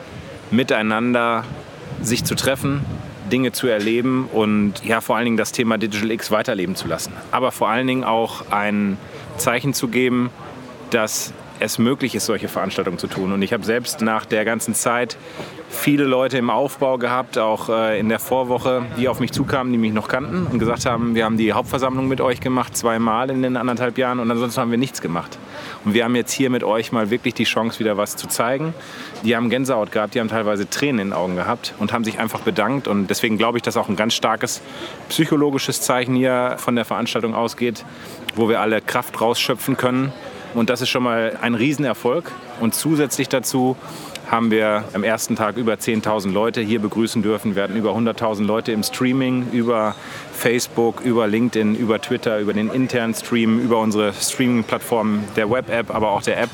miteinander 0.50 1.44
sich 2.02 2.24
zu 2.24 2.34
treffen, 2.34 2.84
Dinge 3.30 3.52
zu 3.52 3.66
erleben 3.66 4.28
und 4.32 4.84
ja, 4.84 5.00
vor 5.00 5.16
allen 5.16 5.24
Dingen 5.24 5.36
das 5.36 5.52
Thema 5.52 5.78
Digital 5.78 6.10
X 6.10 6.30
weiterleben 6.30 6.74
zu 6.74 6.88
lassen. 6.88 7.12
Aber 7.30 7.52
vor 7.52 7.68
allen 7.68 7.86
Dingen 7.86 8.04
auch 8.04 8.50
ein 8.50 8.96
Zeichen 9.36 9.74
zu 9.74 9.88
geben, 9.88 10.30
dass 10.90 11.32
es 11.60 11.78
möglich 11.78 12.14
ist, 12.14 12.26
solche 12.26 12.48
Veranstaltungen 12.48 12.98
zu 12.98 13.06
tun. 13.06 13.32
Und 13.32 13.42
ich 13.42 13.52
habe 13.52 13.64
selbst 13.64 14.00
nach 14.00 14.24
der 14.24 14.44
ganzen 14.44 14.74
Zeit 14.74 15.16
viele 15.68 16.04
Leute 16.04 16.38
im 16.38 16.50
Aufbau 16.50 16.98
gehabt, 16.98 17.38
auch 17.38 17.68
äh, 17.68 17.98
in 17.98 18.08
der 18.08 18.18
Vorwoche, 18.18 18.86
die 18.96 19.08
auf 19.08 19.20
mich 19.20 19.32
zukamen, 19.32 19.72
die 19.72 19.78
mich 19.78 19.92
noch 19.92 20.08
kannten 20.08 20.46
und 20.46 20.58
gesagt 20.58 20.86
haben, 20.86 21.14
wir 21.14 21.24
haben 21.24 21.36
die 21.36 21.52
Hauptversammlung 21.52 22.08
mit 22.08 22.20
euch 22.20 22.40
gemacht, 22.40 22.76
zweimal 22.76 23.30
in 23.30 23.42
den 23.42 23.56
anderthalb 23.56 23.98
Jahren 23.98 24.18
und 24.18 24.30
ansonsten 24.30 24.60
haben 24.60 24.70
wir 24.70 24.78
nichts 24.78 25.02
gemacht. 25.02 25.38
Und 25.84 25.94
wir 25.94 26.04
haben 26.04 26.16
jetzt 26.16 26.32
hier 26.32 26.50
mit 26.50 26.64
euch 26.64 26.92
mal 26.92 27.10
wirklich 27.10 27.34
die 27.34 27.44
Chance, 27.44 27.78
wieder 27.80 27.96
was 27.96 28.16
zu 28.16 28.28
zeigen. 28.28 28.74
Die 29.24 29.36
haben 29.36 29.50
Gänsehaut 29.50 29.92
gehabt, 29.92 30.14
die 30.14 30.20
haben 30.20 30.28
teilweise 30.28 30.68
Tränen 30.68 31.00
in 31.00 31.08
den 31.08 31.12
Augen 31.12 31.36
gehabt 31.36 31.74
und 31.78 31.92
haben 31.92 32.04
sich 32.04 32.18
einfach 32.18 32.40
bedankt. 32.40 32.88
Und 32.88 33.08
deswegen 33.08 33.36
glaube 33.36 33.58
ich, 33.58 33.62
dass 33.62 33.76
auch 33.76 33.88
ein 33.88 33.96
ganz 33.96 34.14
starkes 34.14 34.62
psychologisches 35.08 35.82
Zeichen 35.82 36.14
hier 36.14 36.54
von 36.58 36.76
der 36.76 36.84
Veranstaltung 36.84 37.34
ausgeht, 37.34 37.84
wo 38.36 38.48
wir 38.48 38.60
alle 38.60 38.80
Kraft 38.80 39.20
rausschöpfen 39.20 39.76
können. 39.76 40.12
Und 40.54 40.70
das 40.70 40.80
ist 40.80 40.88
schon 40.88 41.02
mal 41.02 41.36
ein 41.40 41.54
Riesenerfolg. 41.54 42.32
Und 42.60 42.74
zusätzlich 42.74 43.28
dazu 43.28 43.76
haben 44.30 44.50
wir 44.50 44.84
am 44.92 45.04
ersten 45.04 45.36
Tag 45.36 45.56
über 45.56 45.74
10.000 45.74 46.32
Leute 46.32 46.60
hier 46.60 46.80
begrüßen 46.80 47.22
dürfen. 47.22 47.56
Wir 47.56 47.62
hatten 47.62 47.76
über 47.76 47.92
100.000 47.92 48.44
Leute 48.44 48.72
im 48.72 48.82
Streaming, 48.82 49.48
über 49.52 49.94
Facebook, 50.32 51.00
über 51.00 51.26
LinkedIn, 51.26 51.74
über 51.74 52.00
Twitter, 52.00 52.38
über 52.38 52.52
den 52.52 52.68
internen 52.68 53.14
Stream, 53.14 53.58
über 53.58 53.78
unsere 53.78 54.12
Streaming-Plattformen 54.12 55.24
der 55.36 55.50
Web-App, 55.50 55.94
aber 55.94 56.10
auch 56.10 56.22
der 56.22 56.40
App, 56.42 56.50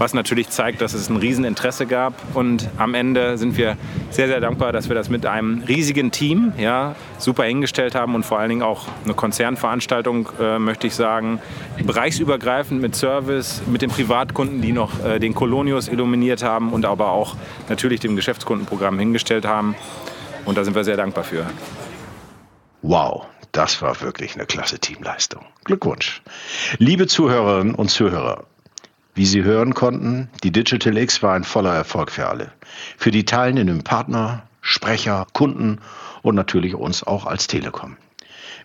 was 0.00 0.14
natürlich 0.14 0.48
zeigt, 0.48 0.80
dass 0.80 0.94
es 0.94 1.10
ein 1.10 1.16
Rieseninteresse 1.16 1.86
gab. 1.86 2.14
Und 2.34 2.68
am 2.78 2.94
Ende 2.94 3.36
sind 3.36 3.58
wir 3.58 3.76
sehr, 4.08 4.28
sehr 4.28 4.40
dankbar, 4.40 4.72
dass 4.72 4.88
wir 4.88 4.96
das 4.96 5.10
mit 5.10 5.26
einem 5.26 5.62
riesigen 5.68 6.10
Team 6.10 6.54
ja, 6.56 6.96
super 7.18 7.44
hingestellt 7.44 7.94
haben 7.94 8.14
und 8.14 8.24
vor 8.24 8.38
allen 8.38 8.48
Dingen 8.48 8.62
auch 8.62 8.88
eine 9.04 9.12
Konzernveranstaltung, 9.12 10.30
äh, 10.40 10.58
möchte 10.58 10.86
ich 10.86 10.94
sagen, 10.94 11.38
bereichsübergreifend 11.84 12.80
mit 12.80 12.96
Service, 12.96 13.60
mit 13.66 13.82
den 13.82 13.90
Privatkunden, 13.90 14.62
die 14.62 14.72
noch 14.72 15.04
äh, 15.04 15.18
den 15.18 15.34
Colonius 15.34 15.88
illuminiert 15.88 16.42
haben 16.42 16.72
und 16.72 16.86
aber 16.86 17.12
auch 17.12 17.36
natürlich 17.68 18.00
dem 18.00 18.16
Geschäftskundenprogramm 18.16 18.98
hingestellt 18.98 19.44
haben. 19.44 19.76
Und 20.46 20.56
da 20.56 20.64
sind 20.64 20.74
wir 20.74 20.82
sehr 20.82 20.96
dankbar 20.96 21.24
für. 21.24 21.44
Wow, 22.80 23.26
das 23.52 23.82
war 23.82 24.00
wirklich 24.00 24.34
eine 24.34 24.46
klasse 24.46 24.78
Teamleistung. 24.78 25.44
Glückwunsch. 25.64 26.22
Liebe 26.78 27.06
Zuhörerinnen 27.06 27.74
und 27.74 27.90
Zuhörer, 27.90 28.44
wie 29.14 29.26
Sie 29.26 29.42
hören 29.42 29.74
konnten, 29.74 30.28
die 30.42 30.52
Digital 30.52 30.96
X 30.96 31.22
war 31.22 31.34
ein 31.34 31.44
voller 31.44 31.74
Erfolg 31.74 32.10
für 32.10 32.28
alle. 32.28 32.52
Für 32.96 33.10
die 33.10 33.24
teilnehmenden 33.24 33.84
Partner, 33.84 34.44
Sprecher, 34.60 35.26
Kunden 35.32 35.80
und 36.22 36.34
natürlich 36.34 36.74
uns 36.74 37.02
auch 37.02 37.26
als 37.26 37.46
Telekom. 37.46 37.96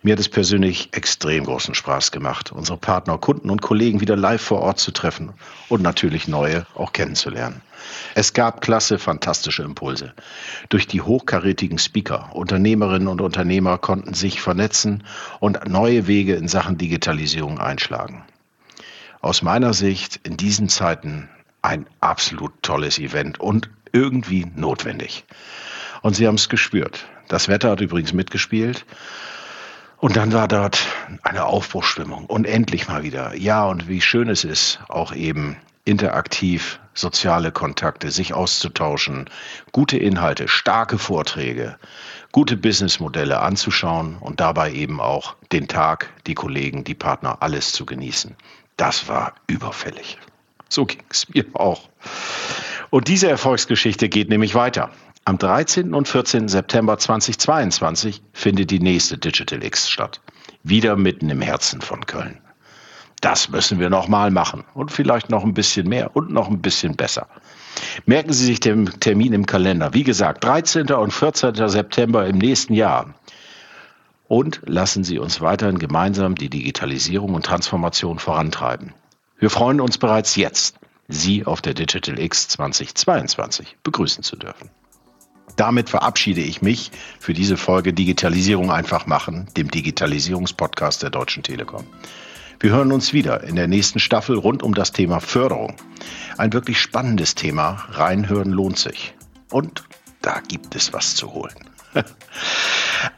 Mir 0.02 0.12
hat 0.12 0.20
es 0.20 0.28
persönlich 0.28 0.90
extrem 0.92 1.44
großen 1.44 1.74
Spaß 1.74 2.12
gemacht, 2.12 2.52
unsere 2.52 2.78
Partner, 2.78 3.18
Kunden 3.18 3.50
und 3.50 3.62
Kollegen 3.62 4.00
wieder 4.00 4.14
live 4.14 4.42
vor 4.42 4.60
Ort 4.60 4.78
zu 4.78 4.92
treffen 4.92 5.32
und 5.68 5.82
natürlich 5.82 6.28
neue 6.28 6.66
auch 6.74 6.92
kennenzulernen. 6.92 7.60
Es 8.14 8.32
gab 8.32 8.60
klasse, 8.60 8.98
fantastische 8.98 9.62
Impulse. 9.62 10.14
Durch 10.68 10.86
die 10.86 11.02
hochkarätigen 11.02 11.78
Speaker, 11.78 12.30
Unternehmerinnen 12.34 13.08
und 13.08 13.20
Unternehmer 13.20 13.78
konnten 13.78 14.14
sich 14.14 14.40
vernetzen 14.40 15.02
und 15.40 15.68
neue 15.68 16.06
Wege 16.06 16.34
in 16.34 16.48
Sachen 16.48 16.78
Digitalisierung 16.78 17.58
einschlagen. 17.58 18.22
Aus 19.20 19.42
meiner 19.42 19.72
Sicht 19.74 20.20
in 20.22 20.36
diesen 20.36 20.68
Zeiten 20.68 21.28
ein 21.62 21.86
absolut 22.00 22.52
tolles 22.62 22.98
Event 22.98 23.40
und 23.40 23.70
irgendwie 23.92 24.46
notwendig. 24.54 25.24
Und 26.02 26.14
Sie 26.14 26.26
haben 26.26 26.36
es 26.36 26.48
gespürt. 26.48 27.06
Das 27.28 27.48
Wetter 27.48 27.70
hat 27.70 27.80
übrigens 27.80 28.12
mitgespielt. 28.12 28.84
Und 29.98 30.16
dann 30.16 30.32
war 30.32 30.46
dort 30.46 30.86
eine 31.22 31.46
Aufbruchstimmung 31.46 32.26
und 32.26 32.46
endlich 32.46 32.86
mal 32.86 33.02
wieder. 33.02 33.34
Ja, 33.34 33.64
und 33.64 33.88
wie 33.88 34.00
schön 34.00 34.28
es 34.28 34.44
ist, 34.44 34.78
auch 34.88 35.12
eben 35.14 35.56
interaktiv 35.84 36.80
soziale 36.94 37.52
Kontakte, 37.52 38.10
sich 38.10 38.34
auszutauschen, 38.34 39.30
gute 39.72 39.96
Inhalte, 39.96 40.48
starke 40.48 40.98
Vorträge, 40.98 41.76
gute 42.32 42.56
Businessmodelle 42.56 43.40
anzuschauen 43.40 44.16
und 44.18 44.40
dabei 44.40 44.72
eben 44.72 45.00
auch 45.00 45.36
den 45.52 45.68
Tag, 45.68 46.12
die 46.26 46.34
Kollegen, 46.34 46.84
die 46.84 46.94
Partner, 46.94 47.38
alles 47.40 47.72
zu 47.72 47.86
genießen. 47.86 48.36
Das 48.76 49.08
war 49.08 49.34
überfällig. 49.46 50.18
So 50.68 50.84
ging 50.84 51.02
es 51.10 51.28
mir 51.28 51.44
auch. 51.54 51.88
Und 52.90 53.08
diese 53.08 53.28
Erfolgsgeschichte 53.28 54.08
geht 54.08 54.28
nämlich 54.28 54.54
weiter. 54.54 54.90
Am 55.24 55.38
13. 55.38 55.92
und 55.92 56.06
14. 56.06 56.48
September 56.48 56.98
2022 56.98 58.22
findet 58.32 58.70
die 58.70 58.78
nächste 58.78 59.18
Digital 59.18 59.64
X 59.64 59.90
statt. 59.90 60.20
Wieder 60.62 60.96
mitten 60.96 61.30
im 61.30 61.40
Herzen 61.40 61.80
von 61.80 62.06
Köln. 62.06 62.40
Das 63.20 63.48
müssen 63.48 63.80
wir 63.80 63.90
nochmal 63.90 64.30
machen 64.30 64.64
und 64.74 64.92
vielleicht 64.92 65.30
noch 65.30 65.42
ein 65.42 65.54
bisschen 65.54 65.88
mehr 65.88 66.14
und 66.14 66.30
noch 66.30 66.48
ein 66.48 66.60
bisschen 66.60 66.96
besser. 66.96 67.28
Merken 68.04 68.32
Sie 68.32 68.44
sich 68.44 68.60
den 68.60 68.86
Termin 69.00 69.32
im 69.32 69.46
Kalender. 69.46 69.94
Wie 69.94 70.04
gesagt, 70.04 70.44
13. 70.44 70.92
und 70.92 71.12
14. 71.12 71.54
September 71.68 72.26
im 72.26 72.38
nächsten 72.38 72.74
Jahr. 72.74 73.14
Und 74.28 74.60
lassen 74.64 75.04
Sie 75.04 75.18
uns 75.18 75.40
weiterhin 75.40 75.78
gemeinsam 75.78 76.34
die 76.34 76.50
Digitalisierung 76.50 77.34
und 77.34 77.46
Transformation 77.46 78.18
vorantreiben. 78.18 78.92
Wir 79.38 79.50
freuen 79.50 79.80
uns 79.80 79.98
bereits 79.98 80.36
jetzt, 80.36 80.76
Sie 81.08 81.44
auf 81.44 81.60
der 81.60 81.74
Digital 81.74 82.18
X 82.18 82.48
2022 82.48 83.76
begrüßen 83.84 84.24
zu 84.24 84.36
dürfen. 84.36 84.70
Damit 85.54 85.88
verabschiede 85.88 86.40
ich 86.40 86.60
mich 86.60 86.90
für 87.20 87.32
diese 87.32 87.56
Folge 87.56 87.92
Digitalisierung 87.92 88.70
einfach 88.72 89.06
machen, 89.06 89.46
dem 89.56 89.70
Digitalisierungspodcast 89.70 91.02
der 91.02 91.10
Deutschen 91.10 91.42
Telekom. 91.42 91.86
Wir 92.58 92.70
hören 92.70 92.92
uns 92.92 93.12
wieder 93.12 93.44
in 93.44 93.54
der 93.54 93.68
nächsten 93.68 93.98
Staffel 93.98 94.36
rund 94.36 94.62
um 94.62 94.74
das 94.74 94.92
Thema 94.92 95.20
Förderung. 95.20 95.76
Ein 96.36 96.52
wirklich 96.52 96.80
spannendes 96.80 97.34
Thema. 97.34 97.86
Reinhören 97.90 98.50
lohnt 98.50 98.78
sich. 98.78 99.14
Und 99.50 99.84
da 100.26 100.40
gibt 100.40 100.74
es 100.74 100.92
was 100.92 101.14
zu 101.14 101.32
holen. 101.32 101.54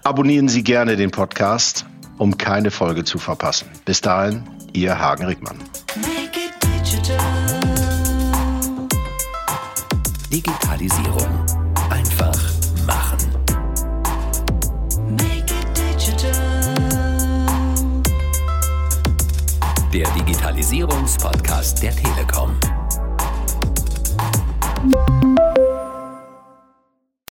Abonnieren 0.05 0.49
Sie 0.49 0.63
gerne 0.63 0.97
den 0.97 1.11
Podcast, 1.11 1.87
um 2.19 2.37
keine 2.37 2.71
Folge 2.71 3.03
zu 3.03 3.19
verpassen. 3.19 3.69
Bis 3.87 4.03
dahin, 4.03 4.43
Ihr 4.75 4.99
Hagen 4.99 5.25
Rickmann. 5.25 5.59
Digitalisierung. 10.31 11.47
Einfach 11.89 12.39
machen. 12.87 13.19
Der 19.95 20.07
Digitalisierungspodcast 20.11 21.83
der 21.83 21.97
Telekom. 21.97 22.55